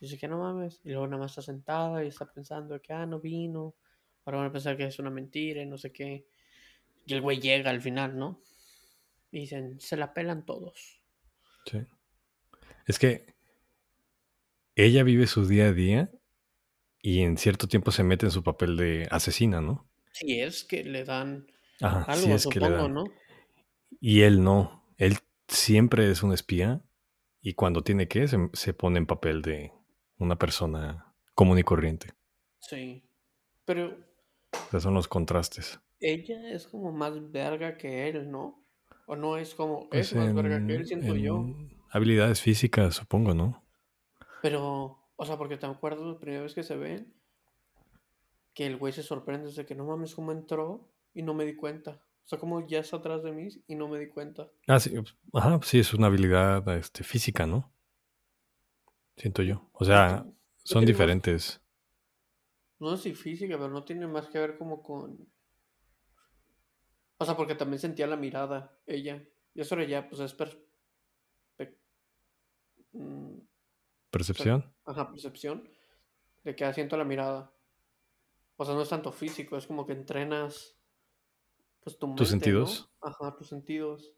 [0.00, 0.80] Dice que no mames.
[0.84, 3.76] Y luego nada más está sentada y está pensando que, ah, no vino.
[4.24, 6.26] Ahora van a pensar que es una mentira y no sé qué.
[7.06, 8.40] Y el güey llega al final, ¿no?
[9.32, 11.00] Dicen, se la pelan todos.
[11.66, 11.86] Sí.
[12.86, 13.34] Es que
[14.74, 16.10] ella vive su día a día
[17.02, 19.88] y en cierto tiempo se mete en su papel de asesina, ¿no?
[20.12, 21.46] Si es que le dan
[21.80, 22.94] Ajá, algo, sí es que le supongo, dan.
[22.94, 23.04] ¿no?
[24.00, 24.84] Y él no.
[24.98, 26.82] Él siempre es un espía
[27.40, 29.72] y cuando tiene que se, se pone en papel de
[30.18, 32.14] una persona común y corriente.
[32.60, 33.02] Sí.
[33.64, 33.96] Pero
[34.68, 35.80] O sea, son los contrastes.
[36.00, 38.59] ella es como más verga que él, ¿no?
[39.10, 41.44] O no es como, Pues es más verga que él, siento yo.
[41.90, 43.60] habilidades físicas, supongo, ¿no?
[44.40, 47.12] Pero, o sea, porque te acuerdas la primera vez que se ven,
[48.54, 51.56] que el güey se sorprende de que no mames cómo entró y no me di
[51.56, 52.00] cuenta.
[52.24, 54.48] O sea, como ya está atrás de mí y no me di cuenta.
[54.68, 54.94] Ah, sí.
[55.32, 57.72] Ajá, sí, es una habilidad este, física, ¿no?
[59.16, 59.68] Siento yo.
[59.72, 61.60] O sea, No son más- diferentes.
[62.78, 65.18] No sé si física, pero no tiene más que ver como con...
[67.22, 69.22] O sea, porque también sentía la mirada, ella.
[69.52, 70.66] Y eso era ya, pues es per...
[71.56, 71.78] pe-
[72.92, 73.38] mm,
[74.10, 74.74] ¿Percepción?
[74.86, 75.68] Ajá, percepción.
[76.44, 77.52] De que asiento la mirada.
[78.56, 80.78] O sea, no es tanto físico, es como que entrenas
[81.80, 82.90] pues tu mente, ¿Tus sentidos?
[83.02, 83.08] ¿no?
[83.08, 84.14] Ajá, tus sentidos.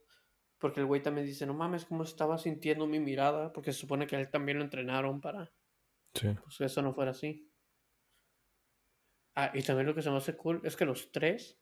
[0.58, 3.52] Porque el güey también dice, no mames, ¿cómo estaba sintiendo mi mirada?
[3.52, 5.52] Porque se supone que a él también lo entrenaron para
[6.14, 6.28] Sí.
[6.44, 7.50] pues eso no fuera así.
[9.34, 11.58] Ah, y también lo que se me hace cool es que los tres,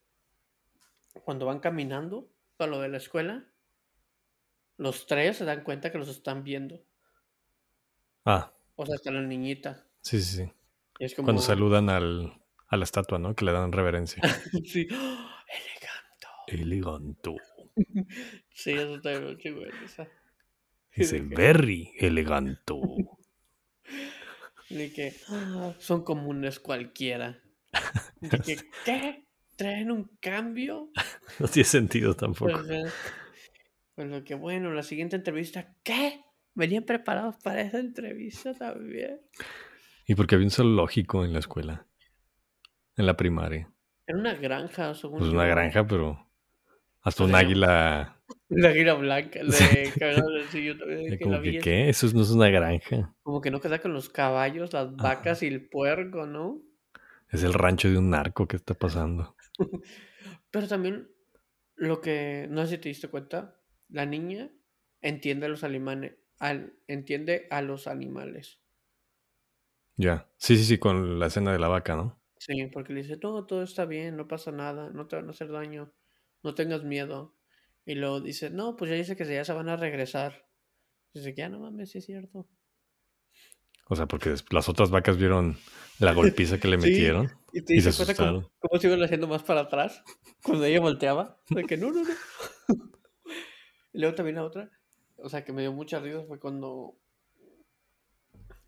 [1.25, 3.47] cuando van caminando para lo de la escuela,
[4.77, 6.83] los tres se dan cuenta que los están viendo.
[8.25, 9.87] Ah, O sea, hasta la niñita.
[10.01, 10.53] sí, sí, sí.
[10.99, 11.27] Es como...
[11.27, 12.33] Cuando saludan al,
[12.69, 13.35] a la estatua, ¿no?
[13.35, 14.23] Que le dan reverencia.
[14.67, 14.87] sí.
[14.93, 15.29] ¡Oh!
[15.49, 16.27] Elegante.
[16.49, 17.35] Eleganto.
[18.53, 19.39] Sí, eso está bien
[19.85, 20.07] esa.
[20.95, 22.79] Dice, de que- very eleganto.
[24.69, 27.41] De que "Ah, son comunes cualquiera.
[28.21, 29.25] De que, ¿qué?
[29.61, 30.91] ¿Traen un cambio?
[31.39, 32.63] No tiene sentido tampoco.
[32.67, 32.95] Pues,
[33.95, 36.25] pues lo que bueno, la siguiente entrevista, ¿qué?
[36.55, 39.21] Venían preparados para esa entrevista también.
[40.07, 41.87] Y porque había un zoológico en la escuela.
[42.97, 43.71] En la primaria.
[44.07, 46.27] Era una granja, según Pues una granja, pero
[47.03, 48.17] hasta un águila.
[48.49, 51.59] La gira blanca, también Como que.
[51.59, 51.89] ¿qué?
[51.91, 53.15] Eso no es una granja.
[53.23, 56.63] Como que no queda con los caballos, las vacas y el puerco, ¿no?
[57.29, 59.37] Es el rancho de un narco que está pasando.
[60.51, 61.09] Pero también
[61.77, 64.51] lo que, no sé si te diste cuenta, la niña
[65.01, 68.61] entiende a los animales, al, entiende a los animales.
[69.97, 70.31] Ya.
[70.37, 72.21] Sí, sí, sí, con la escena de la vaca, ¿no?
[72.39, 75.31] Sí, porque le dice, no, todo está bien, no pasa nada, no te van a
[75.31, 75.93] hacer daño,
[76.43, 77.37] no tengas miedo.
[77.85, 80.47] Y luego dice, no, pues ya dice que ya se van a regresar.
[81.13, 82.49] Dice que ya no mames, sí es cierto.
[83.89, 85.59] O sea, porque las otras vacas vieron
[85.99, 87.31] la golpiza que le metieron.
[87.53, 90.03] Y te Y se dice cuenta cómo, cómo se iban haciendo más para atrás
[90.43, 91.41] cuando ella volteaba.
[91.49, 92.11] De que no, no, no.
[93.93, 94.71] Y luego también la otra,
[95.17, 96.97] o sea, que me dio mucha risa fue cuando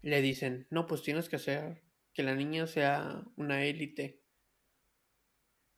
[0.02, 4.20] le dicen, no, pues tienes que hacer que la niña sea una élite.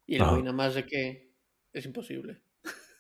[0.07, 1.33] Y güey nada más de que
[1.73, 2.43] es imposible.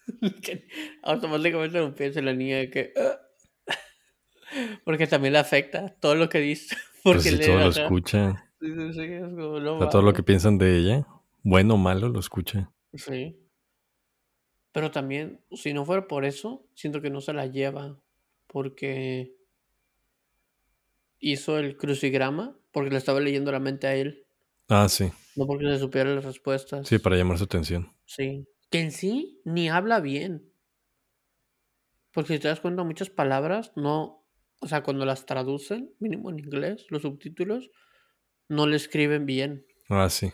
[1.02, 2.92] automáticamente lo piensa la niña de que...
[2.96, 3.20] "Ah".
[4.84, 6.76] Porque también le afecta todo lo que dice.
[7.02, 8.52] Porque Pues si le todo lo escucha.
[8.64, 11.06] Sí, sí, sí, es como, no O sea, todo lo que piensan de ella,
[11.42, 12.70] bueno o malo, lo escucha.
[12.94, 13.36] Sí.
[14.72, 17.98] Pero también, si no fuera por eso, siento que no se la lleva.
[18.46, 19.36] Porque
[21.18, 24.24] hizo el crucigrama porque le estaba leyendo la mente a él.
[24.68, 25.12] Ah, sí.
[25.36, 26.88] No porque le supiera las respuestas.
[26.88, 27.92] Sí, para llamar su atención.
[28.06, 28.48] Sí.
[28.70, 30.50] Que en sí ni habla bien.
[32.12, 34.24] Porque si te das cuenta, muchas palabras no.
[34.60, 37.70] O sea, cuando las traducen, mínimo en inglés, los subtítulos,
[38.48, 39.64] no le escriben bien.
[39.88, 40.32] Ah, sí.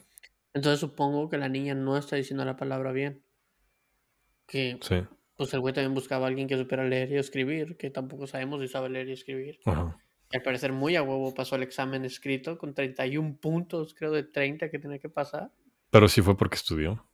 [0.55, 3.23] Entonces supongo que la niña no está diciendo la palabra bien.
[4.47, 4.97] Que Sí.
[5.37, 8.61] pues el güey también buscaba a alguien que supiera leer y escribir, que tampoco sabemos
[8.61, 9.61] si sabe leer y escribir.
[9.65, 9.97] Ajá.
[10.33, 14.23] Y al parecer muy a huevo pasó el examen escrito con 31 puntos, creo, de
[14.23, 15.51] 30 que tenía que pasar.
[15.91, 17.05] Pero sí fue porque estudió.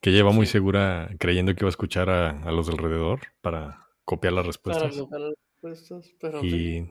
[0.00, 0.52] Que ella iba muy Sí.
[0.52, 4.48] segura creyendo que iba a escuchar a, a los de alrededor para copiar las Para
[4.48, 4.96] respuestas.
[4.98, 6.88] anotar las respuestas, pero Y sí.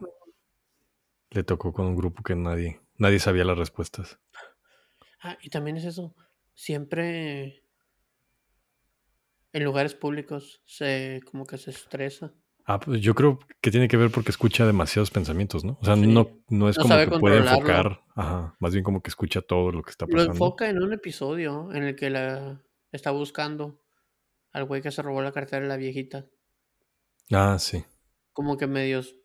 [1.30, 4.18] le tocó con un grupo que nadie, nadie sabía las respuestas.
[5.20, 6.14] Ah, y también es eso.
[6.54, 7.62] Siempre
[9.52, 12.32] en lugares públicos se como que se estresa.
[12.64, 15.78] Ah, pues yo creo que tiene que ver porque escucha demasiados pensamientos, ¿no?
[15.80, 16.06] O sea, Sí.
[16.06, 19.72] no, no es No como que puede enfocar, ajá, más bien como que escucha todo
[19.72, 20.32] lo que está Lo pasando.
[20.32, 22.62] enfoca en un episodio en el que la
[22.92, 23.80] está buscando
[24.52, 26.26] al güey que se robó la cartera de la viejita.
[27.32, 27.84] Ah, sí.
[28.32, 29.16] Como que medios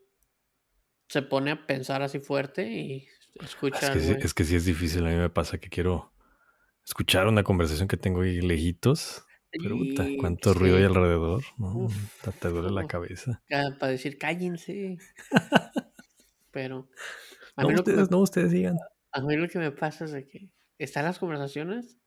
[1.08, 3.08] se pone a pensar así fuerte y
[3.42, 5.06] Es que, sí, es que sí es difícil.
[5.06, 6.12] A mí me pasa que quiero
[6.86, 9.24] escuchar una conversación que tengo ahí lejitos.
[9.52, 11.42] Pero puta, cuánto ruido hay sí, alrededor.
[11.58, 11.96] No, Uf.
[12.40, 13.42] te, duele la cabeza.
[13.48, 14.98] ca- para decir cállense.
[16.52, 16.90] Pero
[17.56, 18.78] a No mí, lo que me, ustedes, no ustedes digan.
[19.12, 21.98] a mí lo que me pasa es de que están las conversaciones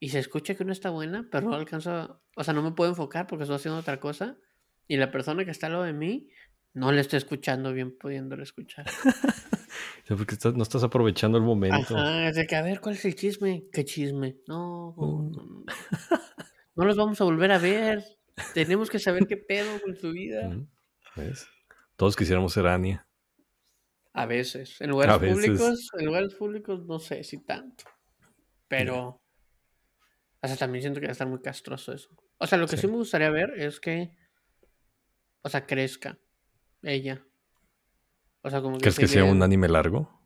[0.00, 2.90] y se escucha que una está buena, pero no alcanzo, o sea, no me puedo
[2.90, 4.36] enfocar porque estoy haciendo otra cosa
[4.86, 6.28] y la persona que está al lado de mí
[6.74, 8.86] no le está escuchando bien pudiéndole escuchar.
[10.08, 11.96] Sea, porque estás- no estás aprovechando el momento.
[11.96, 13.64] Ajá, es de que a ver, ¿cuál es el chisme?
[13.70, 14.38] ¿Qué chisme?
[14.48, 15.64] No, no,
[16.76, 18.02] no, los vamos a volver a ver.
[18.54, 20.50] Tenemos que saber qué pedo con su vida.
[21.14, 21.46] ¿Ves?
[21.96, 23.06] Todos quisiéramos ser Ania.
[24.14, 24.80] A veces.
[24.80, 25.34] En lugares veces.
[25.36, 27.84] públicos, en lugares públicos no sé si tanto.
[28.66, 29.20] Pero.
[30.40, 32.08] O sea, también siento que va a estar muy castroso eso.
[32.38, 32.86] O sea, lo que sí, Sí.
[32.86, 34.14] me gustaría ver es que.
[35.42, 36.18] O sea, crezca.
[36.82, 37.22] Ella.
[38.42, 38.82] O sea, como que.
[38.82, 40.20] ¿Crees que sea un anime largo?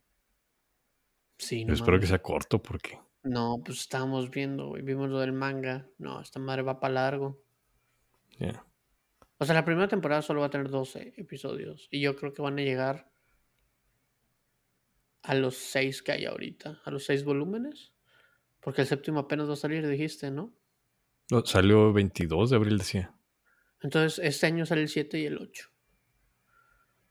[1.38, 2.98] Sí, no espero que sea corto porque.
[3.24, 4.82] No, pues estábamos viendo, güey.
[4.82, 5.88] Vimos lo del manga.
[5.98, 7.42] No, esta madre va para largo.
[8.38, 8.64] ya.
[9.38, 11.88] O sea, la primera temporada solo va a tener 12 episodios.
[11.90, 13.10] Y yo creo que van a llegar
[15.22, 17.92] a los seis que hay ahorita, a los seis volúmenes.
[18.60, 20.54] Porque el séptimo apenas va a salir, dijiste, ¿no?
[21.28, 23.16] No, salió 22 de abril, decía.
[23.80, 25.71] Entonces, este año sale el 7 y el 8.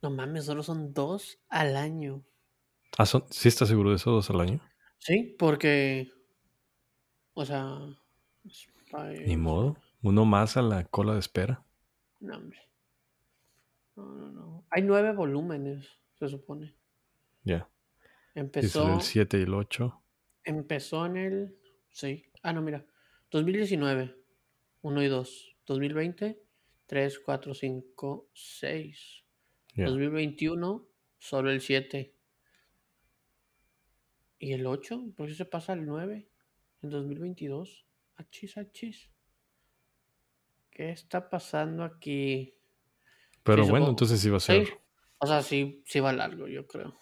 [0.02, 2.24] No mames, solo son dos al año.
[2.98, 4.60] Ah, son, ¿sí estás seguro de eso, dos al año?
[4.98, 6.12] Sí, porque.
[7.34, 7.80] O sea.
[9.26, 9.78] Ni modo.
[10.02, 11.64] Uno más a la cola de espera.
[12.20, 12.60] No, hombre.
[13.96, 14.66] No, no, no.
[14.70, 15.88] Hay nueve volúmenes,
[16.18, 16.76] se supone.
[17.44, 17.68] Ya.
[18.36, 18.96] Empezó.
[18.96, 20.02] el 7 y el 8.
[20.44, 21.58] Empezó en el.
[21.92, 22.26] Sí.
[22.42, 22.86] Ah, no, mira.
[23.30, 24.16] 2019.
[24.82, 25.56] 1 y 2.
[25.66, 26.42] 2020.
[26.88, 29.21] 3, 4, 5, 6.
[29.76, 30.88] 2021.
[31.18, 32.16] Solo el 7.
[34.40, 35.14] ¿Y el 8?
[35.16, 36.28] ¿Por qué se pasa al 9?
[36.82, 37.86] En 2022.
[38.16, 39.12] Achis, achis.
[40.72, 42.56] ¿Qué está pasando aquí?
[43.44, 44.68] Pero bueno, entonces sí va a ser.
[45.20, 46.96] O sea, sí, sí va largo, yo creo.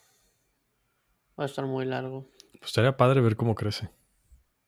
[1.40, 2.30] Va a estar muy largo.
[2.60, 3.90] Pues estaría padre ver cómo crece.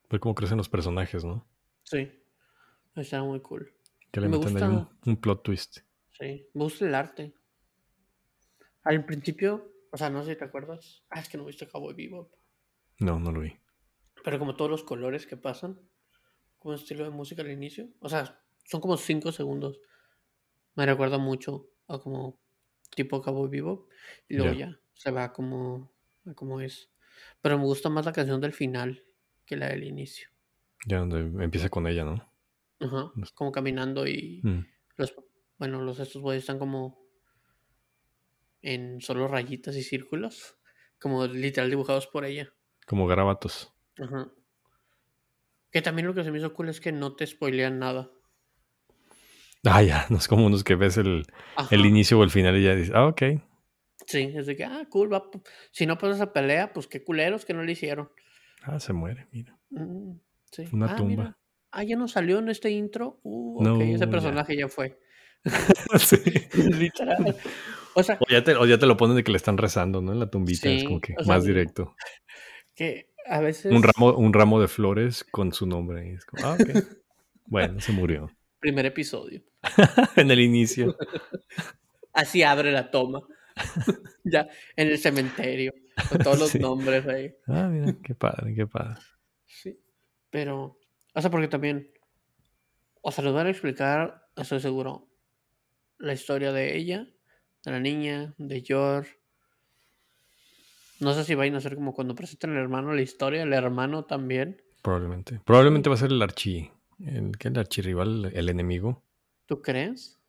[0.09, 1.45] Ver cómo crecen los personajes, ¿no?
[1.83, 2.05] Sí.
[2.05, 3.73] Va a estar muy cool.
[4.11, 5.79] Que le me meten ahí un, plot twist.
[6.11, 6.47] Sí.
[6.53, 7.33] Me gusta el arte.
[8.83, 11.03] Al principio, o sea, no sé si te acuerdas.
[11.09, 12.33] Ah, es que no viste Cowboy Bebop.
[12.99, 13.53] No, no lo vi.
[14.23, 15.79] Pero como todos los colores que pasan,
[16.59, 17.89] como estilo de música al inicio.
[17.99, 19.79] O sea, son como 5 segundos.
[20.75, 22.39] Me recuerda mucho a como
[22.95, 23.87] tipo Cowboy Vivo.
[24.27, 25.91] Y luego ya se va como,
[26.35, 26.91] como es.
[27.41, 29.03] Pero me gusta más la canción del final
[29.45, 30.29] que la del inicio.
[30.87, 32.31] Ya donde empieza con ella, ¿no?
[32.79, 33.11] Ajá.
[33.35, 34.65] Como caminando y mm.
[34.97, 35.13] los
[35.57, 37.00] bueno, los estos boys están como
[38.61, 40.57] en solo rayitas y círculos,
[40.99, 42.53] como literal dibujados por ella.
[42.85, 43.73] Como garabatos.
[43.99, 44.31] Ajá.
[45.71, 48.11] Que también lo que se me hizo cool es que no te spoilean nada.
[49.63, 51.25] Ah, ya, no es como unos que ves el,
[51.69, 53.21] el inicio o el final y ya dices, ah, ok.
[54.07, 55.23] Sí, es de que, ah, cool, va.
[55.71, 58.09] Si no pasa esa pelea, pues qué culeros que no le hicieron.
[58.63, 59.57] Ah, se muere, mira.
[59.69, 60.13] Mm,
[60.51, 60.65] sí.
[60.71, 61.37] Una ah, tumba.
[61.71, 63.19] Ah, ya no salió en este intro.
[63.23, 64.99] Uh, ok, ese personaje ya, fue.
[65.99, 66.17] sí.
[66.53, 67.37] Literal.
[67.93, 70.01] O, sea, o, ya te, o, ya te, lo ponen de que le están rezando,
[70.01, 70.13] ¿no?
[70.13, 71.95] En la tumbita, es como que más directo.
[72.73, 73.71] Que a veces.
[73.71, 76.13] Un ramo, un ramo de flores con su nombre.
[76.13, 76.69] Es como, ah, ok.
[77.45, 78.31] bueno, se murió.
[78.61, 79.41] Primer episodio.
[80.15, 80.95] en el inicio.
[82.13, 83.21] Así abre la toma.
[84.23, 85.73] ya, en el cementerio.
[86.09, 87.35] Con todos los nombres ahí.
[87.45, 89.01] Ah, mira, qué padre, qué padre.
[89.45, 89.77] Sí.
[90.29, 90.79] Pero,
[91.13, 91.91] o sea, porque también.
[93.01, 95.09] O sea, les van a explicar, estoy seguro,
[95.97, 97.07] la historia de ella,
[97.63, 99.17] de la niña, de George.
[100.99, 104.05] No sé si vayan a hacer como cuando presentan al hermano la historia, el hermano
[104.05, 104.61] también.
[104.81, 105.39] Probablemente.
[105.45, 106.71] Probablemente va a ser el archi
[107.05, 109.03] el, ¿qué, el archirrival, el enemigo.
[109.45, 110.19] ¿Tú crees?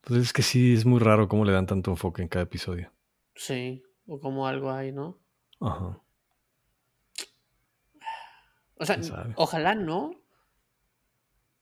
[0.00, 2.92] Pues es que sí, es muy raro cómo le dan tanto enfoque en cada episodio.
[3.34, 5.18] Sí, o como algo hay, ¿no?
[5.60, 6.00] Ajá.
[8.76, 8.98] O sea,
[9.36, 10.12] ojalá no.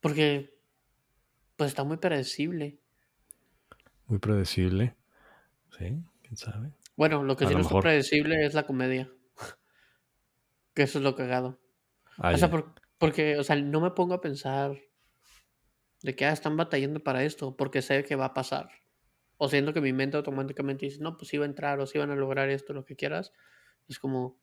[0.01, 0.55] Porque,
[1.57, 2.79] pues está muy predecible.
[4.07, 4.97] Muy predecible.
[5.79, 6.73] Sí, quién sabe.
[6.97, 9.11] Bueno, lo que sí no es predecible es la comedia.
[10.75, 11.59] que eso es lo cagado.
[12.19, 14.77] Ah, o sea, por, porque, o sea, no me pongo a pensar
[16.03, 18.71] de que ah, están batallando para esto, porque sé que va a pasar.
[19.39, 22.11] O siendo que mi mente automáticamente dice, no, pues iba a entrar, o si van
[22.11, 23.33] a lograr esto, lo que quieras.
[23.89, 24.39] Es como,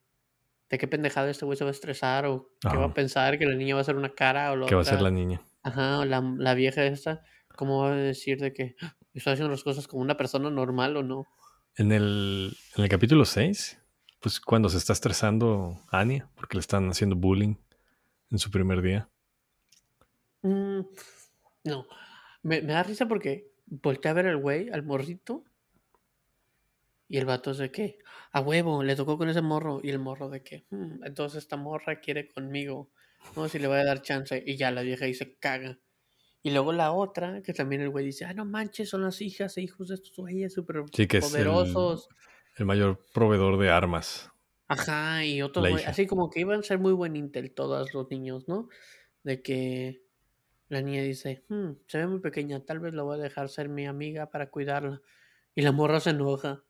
[0.69, 2.25] ¿de qué pendejada este güey se va a estresar?
[2.27, 3.39] ¿O qué va a pensar?
[3.39, 4.51] ¿Que la niña va a hacer una cara?
[4.51, 5.41] O ¿Qué va a hacer la niña?
[5.63, 7.23] Ajá, o la, la vieja esta.
[7.55, 8.75] ¿Cómo va a decir de que
[9.19, 11.27] estoy haciendo las cosas como una persona normal o no?
[11.75, 13.79] En el, en el capítulo 6,
[14.19, 17.55] pues cuando se está estresando Anya, porque le están haciendo bullying
[18.33, 19.09] en su primer día?
[20.41, 20.81] Mm,
[21.65, 21.87] no.
[22.41, 25.45] Me, da risa porque volteé a ver al güey, al morrito.
[27.07, 27.99] Y el vato es de que,
[28.31, 29.79] a huevo, le tocó con ese morro.
[29.83, 32.89] Y el morro de que, hmm, entonces esta morra quiere conmigo.
[33.35, 34.43] No, si le voy a dar chance.
[34.45, 35.77] Y ya la vieja dice, caga.
[36.45, 39.57] Y luego la otra, que también el güey dice, ah, no manches, son las hijas
[39.57, 42.09] e hijos de estos güeyes súper sí, que poderosos.
[42.53, 44.29] Es el, mayor proveedor de armas.
[44.67, 48.49] Ajá, y otros, así como que iban a ser muy buen Intel todos los niños,
[48.49, 48.67] ¿no?
[49.23, 50.03] De que
[50.67, 53.69] la niña dice, hmm, se ve muy pequeña, tal vez la voy a dejar ser
[53.69, 55.01] mi amiga para cuidarla.
[55.55, 56.65] Y la morra se enoja.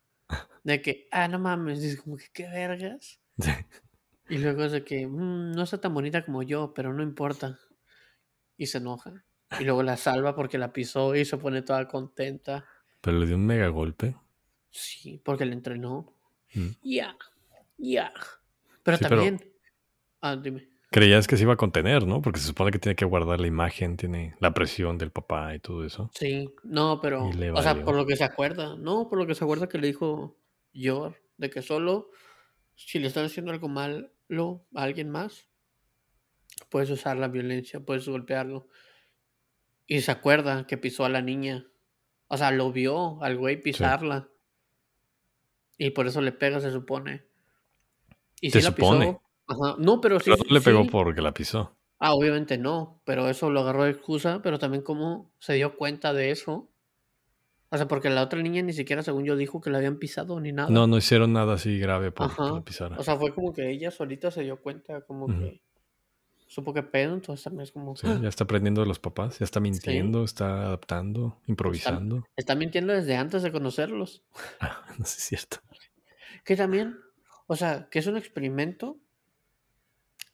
[0.63, 3.19] De que, ah, no mames, dice como que, ¿qué vergas?
[4.29, 7.59] Y luego es de que, hmm, no está tan bonita como yo, pero no importa.
[8.55, 9.25] Y se enoja.
[9.59, 12.65] Y luego la salva porque la pisó y se pone toda contenta.
[13.01, 14.15] Pero le dio un mega golpe.
[14.69, 16.13] Sí, porque le entrenó.
[16.53, 16.69] Mm.
[16.83, 17.17] Ya.
[17.77, 18.11] Ya.
[18.83, 19.39] Pero también.
[20.21, 20.69] Ah, dime.
[20.89, 22.21] Creías que se iba a contener, ¿no?
[22.21, 25.59] Porque se supone que tiene que guardar la imagen, tiene la presión del papá y
[25.59, 26.11] todo eso.
[26.13, 27.25] Sí, no, pero.
[27.25, 29.09] O sea, por lo que se acuerda, ¿no?
[29.09, 30.37] Por lo que se acuerda que le dijo
[30.71, 32.11] Yor, de que solo
[32.75, 34.09] si le están haciendo algo malo
[34.75, 35.47] a alguien más,
[36.69, 38.67] puedes usar la violencia, puedes golpearlo.
[39.87, 41.67] Y se acuerda que pisó a la niña.
[42.27, 44.29] O sea, lo vio al güey pisarla.
[45.77, 47.23] Y por eso le pega, se supone.
[48.41, 49.19] Y si la supone?
[49.47, 49.75] Ajá.
[49.77, 50.31] No, pero sí.
[50.31, 51.75] Pero no le pegó porque la pisó.
[51.99, 53.01] Ah, obviamente no.
[53.05, 54.41] Pero eso lo agarró de excusa.
[54.41, 56.69] Pero también como se dio cuenta de eso.
[57.69, 60.39] O sea, porque la otra niña ni siquiera, según yo, dijo que la habían pisado
[60.39, 60.69] ni nada.
[60.69, 62.97] No, no hicieron nada así grave por la pisara.
[62.99, 65.59] O sea, fue como que ella solita se dio cuenta, como que
[66.53, 67.95] supo que pedo, entonces también es como...
[67.95, 72.27] Sí, ya está aprendiendo de los papás, ya está mintiendo, está adaptando, improvisando.
[72.35, 74.21] Está, mintiendo desde antes de conocerlos.
[74.59, 75.57] Ah, no sé si es cierto.
[76.43, 76.99] Que también,
[77.47, 78.99] o sea, que es un experimento,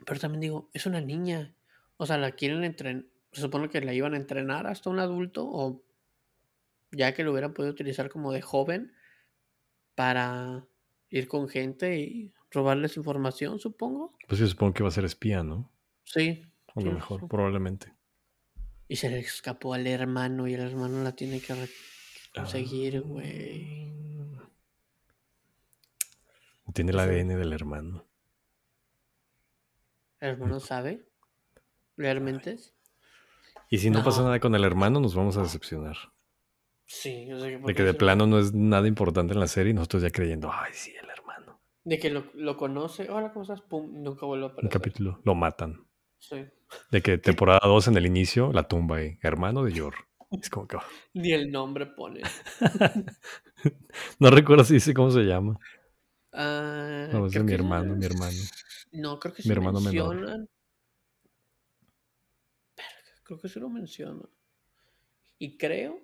[0.06, 1.56] pero también digo, es una niña.
[1.96, 5.48] O sea, la quieren entrenar, se supone que la iban a entrenar hasta un adulto
[5.48, 5.82] o
[6.92, 8.92] ya que lo hubieran podido utilizar como de joven
[9.96, 10.66] para
[11.10, 14.18] ir con gente y robarles información, supongo.
[14.28, 15.72] Pues yo supongo que va a ser espía, ¿no?
[16.14, 16.44] Sí.
[16.76, 17.94] A lo mejor, probablemente.
[18.88, 21.54] Y se le escapó al hermano y el hermano la tiene que
[22.34, 23.02] conseguir, ah.
[23.08, 23.94] güey.
[26.74, 28.06] Tiene el ADN del hermano.
[30.20, 31.08] ¿El hermano sabe?
[31.98, 32.58] ¿Realmente?
[33.70, 35.96] Y si no, pasa nada con el hermano, nos vamos a decepcionar.
[36.86, 39.72] Sí, yo sé que De que de plano no es nada importante en la serie
[39.72, 41.62] y nosotros ya creyendo, ay, sí, el hermano.
[41.84, 43.62] De que lo, lo conoce, hola, ¿cómo estás?
[43.62, 44.66] Pum, nunca vuelve a aparecer.
[44.66, 45.89] Un capítulo, lo matan.
[46.20, 46.46] Sí.
[46.92, 49.96] De que temporada 2 en el inicio, la tumba ahí, hermano de Yor.
[50.32, 50.78] Es como que...
[51.14, 52.22] Ni el nombre pone.
[54.20, 55.60] no recuerdo si dice cómo se llama.
[56.32, 58.38] Ah, no, es de mi hermano, mi hermano.
[58.92, 60.20] No, creo que mi sí hermano mencionan.
[60.20, 60.50] menor.
[63.24, 64.28] Creo que sí lo menciona.
[65.38, 66.00] Y creo.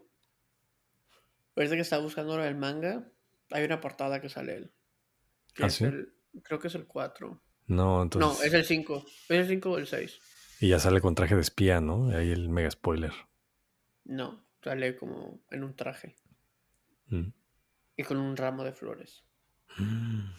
[1.54, 3.12] Parece que está buscando el manga.
[3.52, 4.74] Hay una portada que sale él.
[5.60, 5.86] ¿Ah, sí?
[6.44, 7.42] creo que es el 4.
[7.68, 8.40] No, entonces.
[8.40, 9.06] No, es el 5.
[9.30, 10.20] Es el 5 o el 6.
[10.62, 12.10] Y ya sale con traje de espía, ¿no?
[12.10, 13.14] Ahí el mega spoiler.
[14.06, 16.16] No, sale como en un traje.
[17.08, 17.30] Mm.
[17.98, 19.24] Y con un ramo de flores.
[19.78, 20.32] Mm.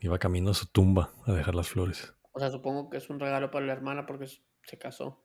[0.00, 2.12] Iba camino a su tumba a dejar las flores.
[2.32, 4.26] O sea, supongo que es un regalo para la hermana porque
[4.62, 5.24] se casó.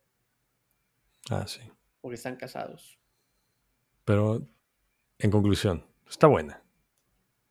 [1.29, 1.61] Ah, sí.
[2.01, 2.99] Porque están casados.
[4.05, 4.47] Pero,
[5.17, 6.61] en conclusión, está buena.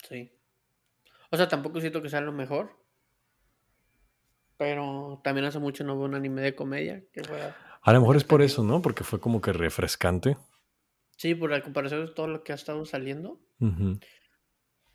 [0.09, 0.33] Sí.
[1.31, 2.79] O sea, tampoco siento que sea lo mejor.
[4.59, 7.03] Pero también hace mucho no veo un anime de comedia.
[7.13, 7.23] Que
[7.81, 8.83] a lo mejor es por eso, ¿no?
[8.83, 10.37] Porque fue como que refrescante.
[11.17, 13.41] Sí, por la comparación de todo lo que ha estado saliendo.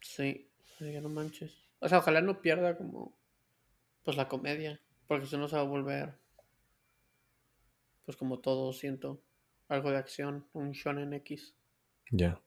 [0.01, 1.57] Sí, ya no manches.
[1.80, 3.18] O sea, ojalá no pierda como
[4.03, 6.22] pues la comedia, porque si no se va a volver
[8.05, 9.22] pues como todo siento,
[9.70, 11.55] algo de acción, un shonen X.
[12.11, 12.41] Ya.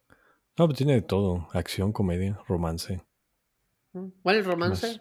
[0.58, 3.02] No, pues tiene de todo, acción, comedia, romance.
[4.22, 5.00] ¿Cuál es el romance?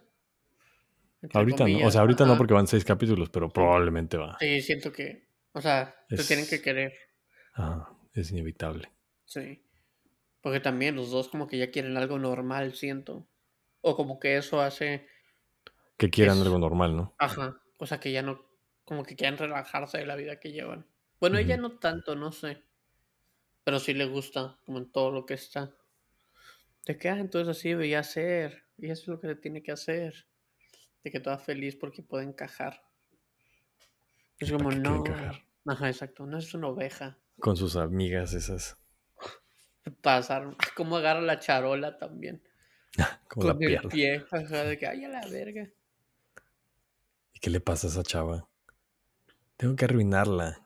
[1.34, 4.38] Ahorita no, o sea, ahorita no porque van seis capítulos, pero probablemente va.
[4.40, 6.94] Sí, siento que, o sea, te tienen que querer.
[7.56, 8.90] Ah, es inevitable.
[9.26, 9.64] Sí.
[10.42, 13.28] Porque también los dos como que ya quieren algo normal, siento.
[13.82, 15.08] O como que eso hace...
[15.98, 17.16] Que quieran algo normal, ¿no?
[17.18, 17.62] Ajá.
[17.78, 18.46] O sea, que ya no...
[18.84, 20.86] Como que quieran relajarse de la vida que llevan.
[21.20, 22.64] Bueno, ella no tanto, no sé.
[23.64, 25.76] Pero sí le gusta, como en todo lo que está.
[26.86, 27.10] ¿De qué?
[27.10, 28.66] Ah, entonces así veía hacer.
[28.78, 30.28] Y eso es lo que se tiene que hacer
[31.06, 32.82] de que toda feliz porque puede encajar.
[34.40, 35.04] Es como, no.
[35.68, 36.26] Ajá, exacto.
[36.26, 37.20] No es una oveja.
[37.40, 38.76] Con sus amigas esas.
[40.02, 40.58] Pasar.
[40.76, 42.42] Como agarra la charola también.
[43.30, 44.26] como Con el pie.
[44.32, 45.70] Ajá, de que, ay, a la verga.
[47.34, 48.50] ¿Y qué le pasa a esa chava?
[49.58, 50.66] Tengo que arruinarla.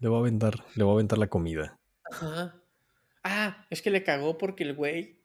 [0.00, 1.78] Le voy a aventar, le voy a aventar la comida.
[2.10, 2.60] Ajá.
[3.22, 5.22] Ah, es que le cagó porque el güey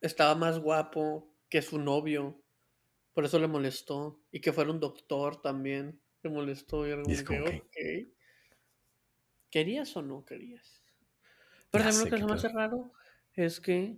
[0.00, 2.40] estaba más guapo que su novio.
[3.16, 4.20] Por eso le molestó.
[4.30, 5.98] Y que fuera un doctor también.
[6.22, 6.86] Le molestó.
[6.86, 7.02] Y era
[7.72, 8.12] que,
[9.48, 10.82] ¿Querías o no querías?
[11.70, 12.92] Pero también lo que es más raro
[13.32, 13.96] es que,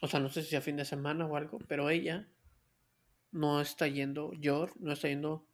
[0.00, 2.26] o sea, no sé si a fin de semana o algo, pero ella
[3.32, 5.46] no está yendo, yo no está yendo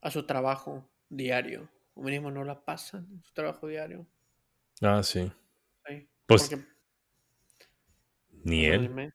[0.00, 1.68] a su trabajo diario.
[1.92, 4.06] O mínimo no la pasan en su trabajo diario.
[4.80, 5.30] Ah, sí.
[6.24, 6.56] pues.
[8.44, 9.12] Ni él.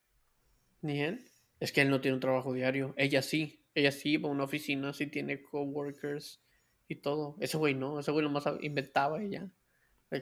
[0.83, 1.32] Ni él.
[1.63, 2.93] Es que él no tiene un trabajo diario.
[2.97, 3.63] Ella sí.
[3.73, 6.43] Ella sí va a una oficina, sí tiene coworkers
[6.89, 7.37] y todo.
[7.39, 8.01] Ese güey no.
[8.01, 9.47] Ese güey nomás inventaba ella.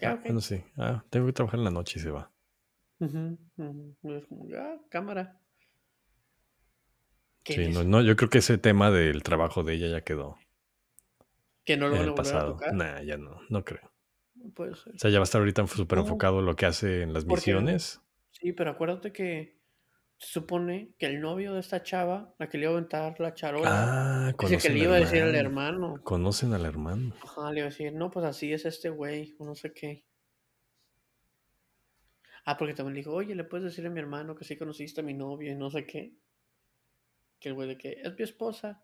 [0.04, 0.66] Ah, no sé.
[0.78, 2.32] Ah, tengo que trabajar en la noche y se va.
[3.00, 3.10] Es
[4.28, 5.40] como, ah, cámara.
[7.44, 10.38] Sí, no, no, yo creo que ese tema del trabajo de ella ya quedó.
[11.66, 12.60] Que no lo en el pasado.
[12.72, 13.92] Nah, ya no, no creo.
[14.54, 14.94] puede ser.
[14.94, 17.26] O sea, ya va a estar ahorita súper enfocado en lo que hace en las
[17.26, 18.00] misiones.
[18.30, 19.60] Sí, pero acuérdate que
[20.22, 23.70] supone que el novio de esta chava, la que le iba a aventar la charola,
[23.72, 26.02] Ah, el que conocen le iba a decir al hermano.
[26.04, 27.16] Conocen al hermano.
[27.24, 30.06] Ajá, le iba a decir, no, pues así es este güey, o no sé qué.
[32.46, 35.02] Ah, porque también le dijo, oye, ¿le puedes decir a mi hermano que sí conociste
[35.02, 36.16] a mi novia y no sé qué?
[37.40, 38.84] Que el güey de que es mi esposa.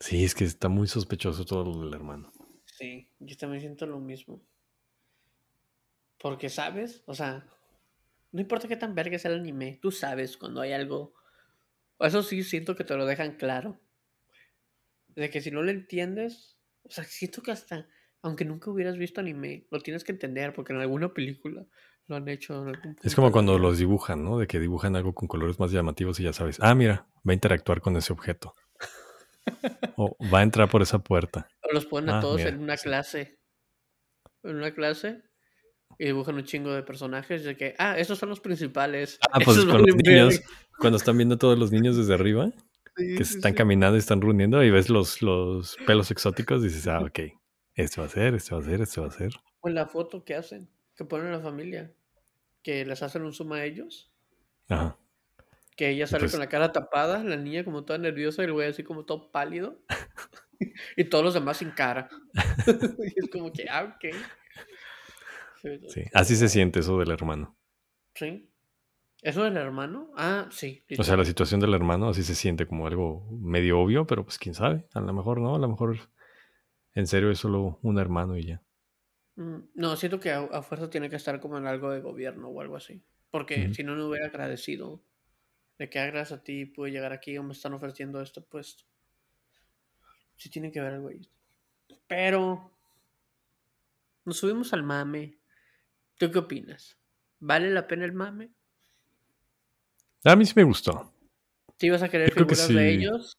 [0.00, 2.32] Sí, es que está muy sospechoso todo lo del hermano.
[2.64, 4.42] Sí, yo también siento lo mismo.
[6.18, 7.02] Porque, ¿sabes?
[7.06, 7.46] O sea,
[8.32, 11.14] no importa qué tan verga sea el anime, tú sabes cuando hay algo.
[12.00, 13.80] Eso sí siento que te lo dejan claro.
[15.08, 17.88] De que si no lo entiendes, o sea, siento que hasta,
[18.22, 21.66] aunque nunca hubieras visto anime, lo tienes que entender porque en alguna película
[22.06, 22.64] lo han hecho.
[23.02, 24.38] Es como cuando los dibujan, ¿no?
[24.38, 27.34] De que dibujan algo con colores más llamativos y ya sabes, ah, mira, va a
[27.34, 28.54] interactuar con ese objeto.
[29.96, 31.48] O va a entrar por esa puerta.
[31.62, 33.40] O los ponen a Ah, todos mira, en una clase.
[34.42, 35.22] En una clase.
[35.98, 37.44] Y dibujan un chingo de personajes.
[37.44, 39.18] De que, ah, estos son los principales.
[39.32, 40.22] Ah, pues esos con los valen verga".
[40.28, 40.40] niños,
[40.78, 42.50] cuando están viendo todos los niños desde arriba,
[42.96, 43.58] Sí, que sí, están sí.
[43.58, 47.20] caminando y están reuniendo y ves los, los pelos exóticos, dices, ah, ok,
[47.74, 49.30] este va a ser, este va a ser, este va a ser.
[49.60, 51.92] O en la foto que hacen, que ponen a la familia,
[52.62, 54.10] que les hacen un zoom a ellos,
[54.68, 54.96] Ajá.
[55.76, 58.52] que ella sale pues- con la cara tapada, la niña como toda nerviosa y el
[58.52, 59.80] güey así como todo pálido,
[60.96, 62.08] y todos los demás sin cara.
[63.16, 64.14] y es como que, ah, ok.
[65.62, 67.56] Sí, Sí, así se siente eso del hermano.
[68.14, 68.44] sí.
[69.20, 70.12] ¿Eso del hermano?
[70.16, 70.84] Ah, sí.
[70.96, 74.38] O sea, la situación del hermano así se siente como algo medio obvio, pero pues
[74.38, 75.98] quién sabe, a lo mejor no, a lo mejor
[76.94, 78.62] en serio es solo un hermano y ya.
[79.34, 82.48] Mm, No, siento que a, a fuerza tiene que estar como en algo de gobierno
[82.48, 83.02] o algo así.
[83.32, 85.02] Porque si no, no hubiera agradecido
[85.78, 88.84] de que ah, gracias a ti pude llegar aquí o me están ofreciendo este puesto.
[90.36, 91.28] Sí tiene que ver algo ahí.
[92.06, 92.70] Pero
[94.24, 95.37] nos subimos al mame.
[96.18, 96.98] ¿Tú qué opinas?
[97.40, 98.52] ¿Vale la pena el mame?
[100.24, 101.12] A mí sí me gustó.
[101.76, 103.38] ¿Te ibas a querer que figuras de ellos?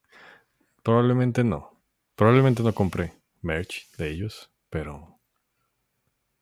[0.83, 1.81] Probablemente no.
[2.15, 5.19] Probablemente no compré merch de ellos, pero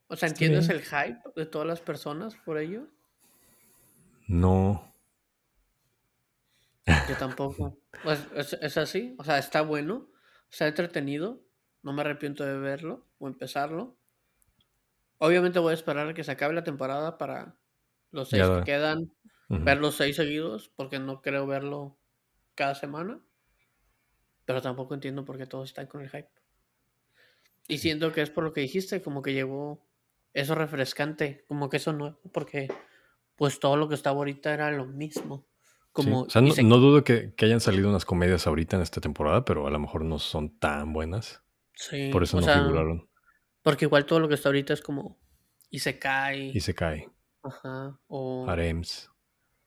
[0.07, 0.79] O sea, ¿entiendes bien.
[0.79, 2.87] el hype de todas las personas por ello?
[4.27, 4.93] no.
[7.09, 7.77] Yo tampoco.
[8.03, 10.07] Pues es, es así, o sea, está bueno,
[10.51, 11.41] está entretenido,
[11.81, 13.96] no me arrepiento de verlo o empezarlo.
[15.19, 17.55] Obviamente voy a esperar a que se acabe la temporada para
[18.11, 19.11] los seis que quedan,
[19.49, 19.63] Ujú.
[19.63, 21.97] ver los seis seguidos, porque no creo verlo
[22.55, 23.19] cada semana.
[24.45, 26.29] Pero tampoco entiendo por qué todos están con el hype.
[27.67, 29.85] Y siento que es por lo que dijiste, como que llegó
[30.33, 32.69] eso refrescante, como que eso no, porque
[33.35, 35.45] pues todo lo que estaba ahorita era lo mismo.
[35.47, 38.75] Sí, Como, O sea, no, se- no dudo que, que hayan salido unas comedias ahorita
[38.77, 41.43] en esta temporada, pero a lo mejor no son tan buenas.
[41.73, 43.09] sí, Por eso o no sea, figuraron.
[43.67, 45.17] Porque igual todo lo que está ahorita es como.
[45.69, 46.53] Y se cae.
[46.53, 47.09] Y se cae.
[47.43, 47.99] Ajá.
[48.07, 48.45] O.
[48.47, 49.11] Harems.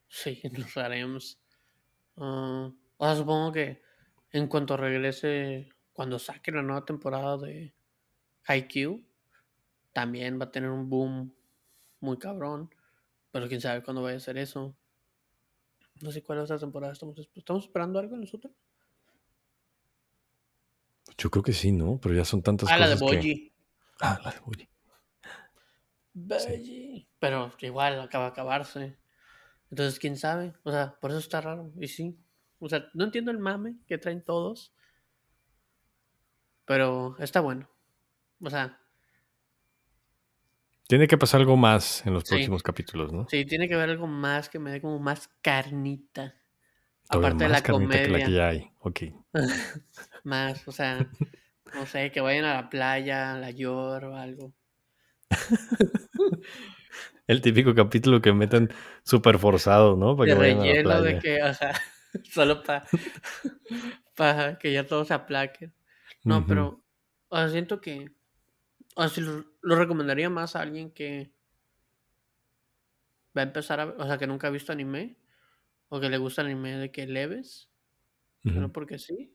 [0.09, 1.39] Sí, los harems.
[2.17, 3.83] Ah, o sea, supongo que
[4.33, 5.69] en cuanto regrese.
[5.93, 7.75] Cuando saque la nueva temporada de
[8.45, 9.05] Haikyuu.
[9.93, 11.35] También va a tener un boom
[12.01, 12.75] muy cabrón.
[13.31, 14.75] Pero quién sabe cuándo vaya a ser eso.
[16.01, 16.95] No sé cuál es la temporada.
[16.95, 18.55] ¿Estamos, ¿estamos esperando algo nosotros?
[21.19, 22.01] Yo creo que sí, ¿no?
[22.01, 23.17] Pero ya son tantas Ah, la de cosas que...
[23.17, 23.50] Boji.
[24.01, 24.69] Ah, la de Boji.
[26.15, 27.09] Boji.
[27.19, 28.99] Pero igual acaba de acabarse.
[29.71, 30.55] Entonces, quién sabe.
[30.65, 31.73] O sea, por eso está raro.
[31.81, 32.19] Y sí.
[32.59, 34.75] O sea, no entiendo el mame que traen todos.
[36.65, 37.69] Pero está bueno.
[38.43, 38.77] O sea,
[40.89, 42.31] Tiene que pasar algo más en los Sí.
[42.35, 43.27] próximos capítulos, ¿no?
[43.31, 46.35] sí, tiene que haber algo más que me dé como más carnita.
[47.09, 48.37] Todavía Aparte de más la carnita que la que comedia.
[48.39, 48.73] ya hay.
[48.81, 49.01] Ok.
[50.25, 51.09] Más, o sea,
[51.75, 54.53] no sé, que vayan a la playa, a la Yor o algo.
[57.27, 58.71] El típico capítulo que meten
[59.05, 60.17] súper forzado, ¿no?
[60.17, 61.21] Para de que vayan a la relleno de playa.
[61.21, 61.75] que, o sea,
[62.25, 62.63] solo
[64.17, 65.73] para que ya todos se aplaquen.
[66.25, 66.83] No, pero
[67.29, 68.11] o sea, siento que
[68.97, 71.33] o sea, si lo, lo recomendaría más a alguien que
[73.37, 75.17] va a empezar a o sea, que nunca ha visto anime
[75.89, 77.69] o que le gusta el anime de que leves,
[78.43, 79.35] solo porque sí.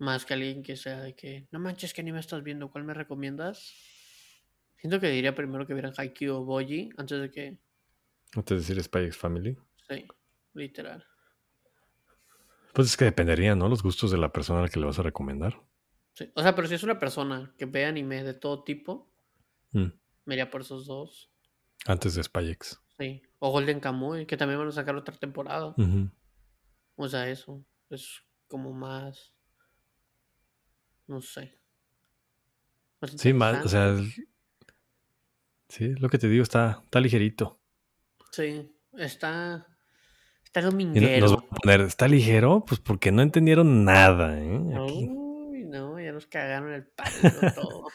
[0.00, 2.70] Más que alguien que sea de que, no manches, ¿qué anime estás viendo?
[2.70, 3.72] ¿Cuál me recomiendas?
[4.78, 7.58] Siento que diría primero que vieran Haikyuu o Boji antes de que,
[8.34, 9.56] Antes de decir Spy X Family.
[9.88, 10.06] sí,
[10.54, 11.04] literal.
[12.72, 13.68] Pues es que dependería, ¿no?
[13.68, 15.60] Los gustos de la persona a la que le vas a recomendar.
[16.14, 16.30] Sí.
[16.34, 19.10] O sea, pero si es una persona que ve anime de todo tipo,
[19.72, 19.86] Mm.
[20.24, 21.30] me iría por esos dos.
[21.86, 22.80] Antes de Spy X.
[22.98, 23.22] Sí.
[23.38, 25.74] O Golden Kamuy, que también van a sacar otra temporada.
[26.96, 27.64] O sea, eso.
[27.90, 29.32] Es como más.
[31.10, 31.52] No sé.
[33.16, 33.96] Sí, más, o sea,
[35.68, 37.58] sí, lo que te digo está, está ligerito.
[38.30, 38.70] Sí.
[38.92, 39.66] Está.
[40.44, 41.20] Está dominguero.
[41.20, 42.64] nos van a poner, ¿está ligero?
[42.64, 44.60] Pues porque no entendieron nada, ¿eh?
[44.84, 45.08] Aquí.
[45.10, 47.10] Uy, no, ya nos cagaron el palo
[47.56, 47.88] todo.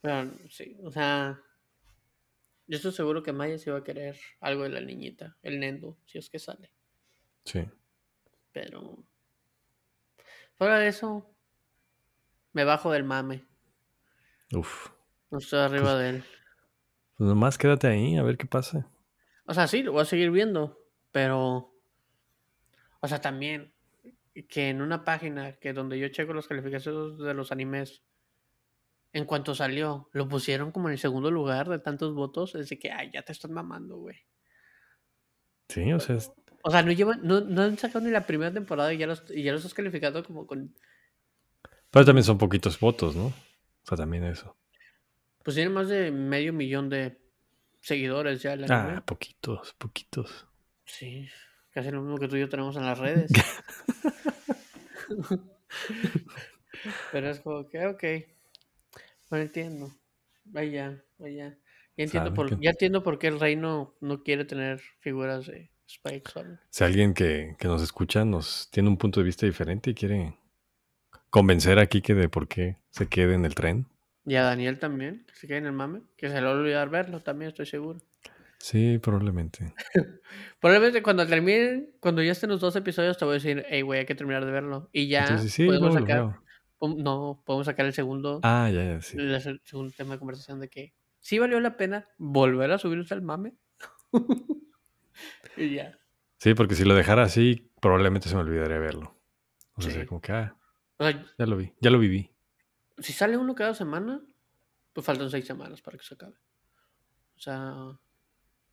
[0.00, 1.38] Pero sí, o sea,
[2.66, 5.98] yo estoy seguro que Maya sí va a querer algo de la niñita, el Nendo,
[6.06, 6.72] si es que sale.
[7.44, 7.68] Sí.
[8.52, 9.04] Pero
[10.60, 11.26] fuera de eso,
[12.52, 13.46] me bajo del mame.
[14.52, 14.90] Uf.
[15.30, 16.24] No estoy arriba de él.
[17.16, 18.86] Pues nomás quédate ahí a ver qué pasa.
[19.46, 20.78] O sea, sí, lo voy a seguir viendo,
[21.12, 21.72] pero.
[23.00, 23.72] O sea, también
[24.50, 28.02] que en una página que donde yo checo las calificaciones de los animes,
[29.14, 32.54] en cuanto salió, lo pusieron como en el segundo lugar de tantos votos.
[32.54, 34.18] Es de que, ay, ya te están mamando, güey.
[35.70, 36.32] Sí, o sea, es-
[36.62, 39.24] O sea, no llevan, no, no han sacado ni la primera temporada y ya los,
[39.30, 40.74] y ya los has calificado como con.
[41.90, 43.26] pero también son poquitos votos, ¿no?
[43.26, 43.32] O
[43.84, 44.56] sea, también eso.
[45.42, 47.18] Pues tiene más de medio millón de
[47.80, 48.68] seguidores ya anime.
[48.70, 50.46] Ah, poquitos, poquitos.
[50.84, 51.28] Sí,
[51.70, 53.30] casi lo mismo que tú y yo tenemos en las redes.
[57.12, 58.02] Pero es como que, ok.
[59.28, 59.92] Bueno, entiendo.
[60.44, 61.58] Vaya, vaya.
[61.96, 65.69] Ya entiendo, por, que- ya entiendo por qué el reino no quiere tener figuras de.
[66.70, 70.36] Si alguien que, que nos escucha nos tiene un punto de vista diferente y quiere
[71.30, 73.86] convencer a Kike de por qué se quede en el tren.
[74.26, 76.54] Y a Daniel también, que se quede en el mame, que se le va a
[76.54, 78.00] olvidar verlo también, estoy seguro.
[78.58, 79.72] Sí, probablemente.
[80.60, 84.00] Probablemente cuando terminen, cuando ya estén los dos episodios, te voy a decir, hey, güey,
[84.00, 84.90] hay que terminar de verlo.
[84.92, 86.40] Y ya Entonces, sí, podemos lo sacar,
[86.82, 89.16] no, podemos sacar el segundo, Ah, ya, ya, sí.
[89.18, 93.14] el se- segundo tema de conversación de que sí valió la pena volver a subirse
[93.14, 93.54] al mame.
[95.56, 95.98] y ya.
[96.38, 99.16] Sí, porque si lo dejara así, probablemente se me olvidaría verlo.
[99.74, 100.06] O sea, Sí.
[100.06, 100.56] como que, ah,
[100.98, 102.30] O sea, ya lo vi, ya lo viví.
[102.98, 104.22] si sale uno cada semana,
[104.92, 106.36] pues faltan seis semanas para que se acabe.
[107.36, 107.74] O sea,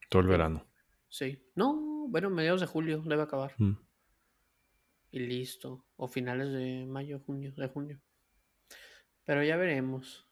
[0.09, 0.65] Todo el verano.
[1.09, 1.41] sí.
[1.55, 3.53] No, bueno, mediados de julio debe acabar.
[3.57, 3.73] Mm.
[5.11, 5.85] Y listo.
[5.95, 8.01] O finales de mayo, junio, de junio.
[9.25, 10.25] Pero ya veremos.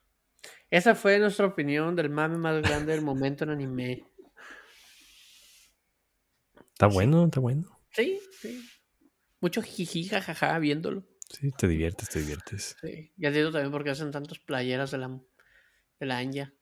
[0.69, 4.05] Esa fue nuestra opinión del mame más grande del momento en anime.
[6.75, 7.79] Está bueno, está bueno.
[7.91, 8.61] Sí, sí.
[9.39, 11.05] Mucho jiji, jajaja, viéndolo.
[11.29, 12.75] Sí, te diviertes, te diviertes.
[12.81, 13.13] Sí.
[13.15, 15.07] Ya entiendo también por qué hacen tantas playeras de la,
[15.99, 16.53] de la Anya.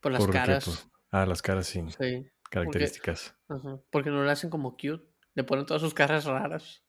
[0.00, 0.38] Por las ¿Por qué?
[0.38, 0.88] caras.
[1.10, 2.26] Ah, las caras sin Sí.
[2.50, 3.34] características.
[3.48, 3.78] Ajá.
[3.90, 5.04] Porque no lo hacen como cute.
[5.34, 6.82] Le ponen todas sus caras raras.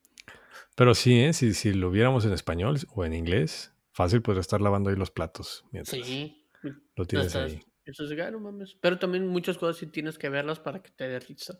[0.76, 1.34] Pero sí, ¿eh?
[1.34, 5.11] Si, si lo viéramos en español o en inglés, fácil podría estar lavando ahí los
[5.11, 6.47] platos mientras Sí.
[6.95, 7.61] lo tienes Estás- ahí.
[7.91, 8.75] Estás de que, "Ah, mames.
[8.81, 11.59] Pero también muchas cosas sí tienes que verlas para que te dé risa.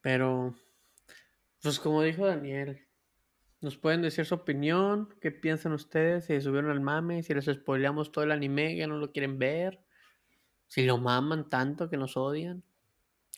[0.00, 0.54] Pero,
[1.62, 2.86] pues como dijo Daniel,
[3.60, 8.12] nos pueden decir su opinión, qué piensan ustedes, si subieron al mame, si les spoileamos
[8.12, 9.84] todo el anime, ya no lo quieren ver,
[10.68, 12.64] si lo maman tanto que nos odian,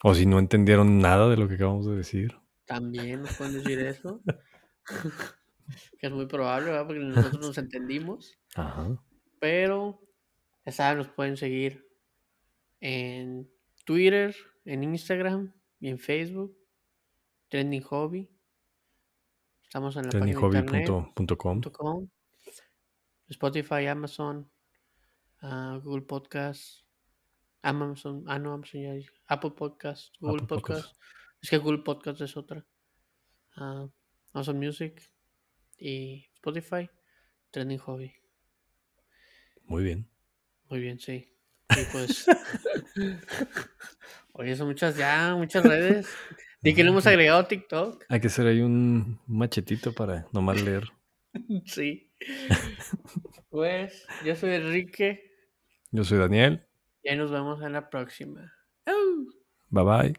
[0.02, 2.36] O si no entendieron nada de lo que acabamos de decir.
[2.66, 4.22] también nos pueden decir eso.
[5.98, 6.86] que es muy probable, ¿verdad?
[6.86, 8.38] Porque nosotros nos entendimos.
[8.54, 8.96] Ajá.
[9.40, 10.05] Pero,
[10.66, 11.88] ya saben, nos pueden seguir
[12.80, 13.48] en
[13.84, 16.56] Twitter, en Instagram y en Facebook.
[17.48, 18.28] Trending Hobby.
[19.62, 20.40] Estamos en la página.
[20.40, 21.62] Trendinghobby.com.
[21.72, 22.08] com,
[23.28, 24.50] Spotify, Amazon,
[25.42, 26.84] ah, Google Podcast,
[27.62, 30.86] Amazon, ah no, Amazon ya dije, Apple Podcast, Google Apple Podcast.
[30.86, 31.02] Podcast.
[31.42, 32.66] Es que Google Podcast es otra.
[33.56, 33.88] Ah,
[34.32, 35.00] Amazon Music
[35.78, 36.90] y Spotify,
[37.50, 38.12] Trending Hobby.
[39.64, 40.15] Muy bien.
[40.68, 41.32] Muy bien, sí.
[41.70, 42.26] Y pues.
[44.32, 46.08] Oye, son muchas ya, muchas redes.
[46.60, 48.04] Di que no hemos agregado TikTok.
[48.08, 50.84] Hay que hacer ahí un machetito para nomás leer.
[51.66, 52.10] Sí.
[53.50, 55.34] Pues, yo soy Enrique
[55.90, 56.66] Yo soy Daniel.
[57.02, 58.54] y ahí nos vemos en la próxima.
[59.68, 60.14] Bye bye.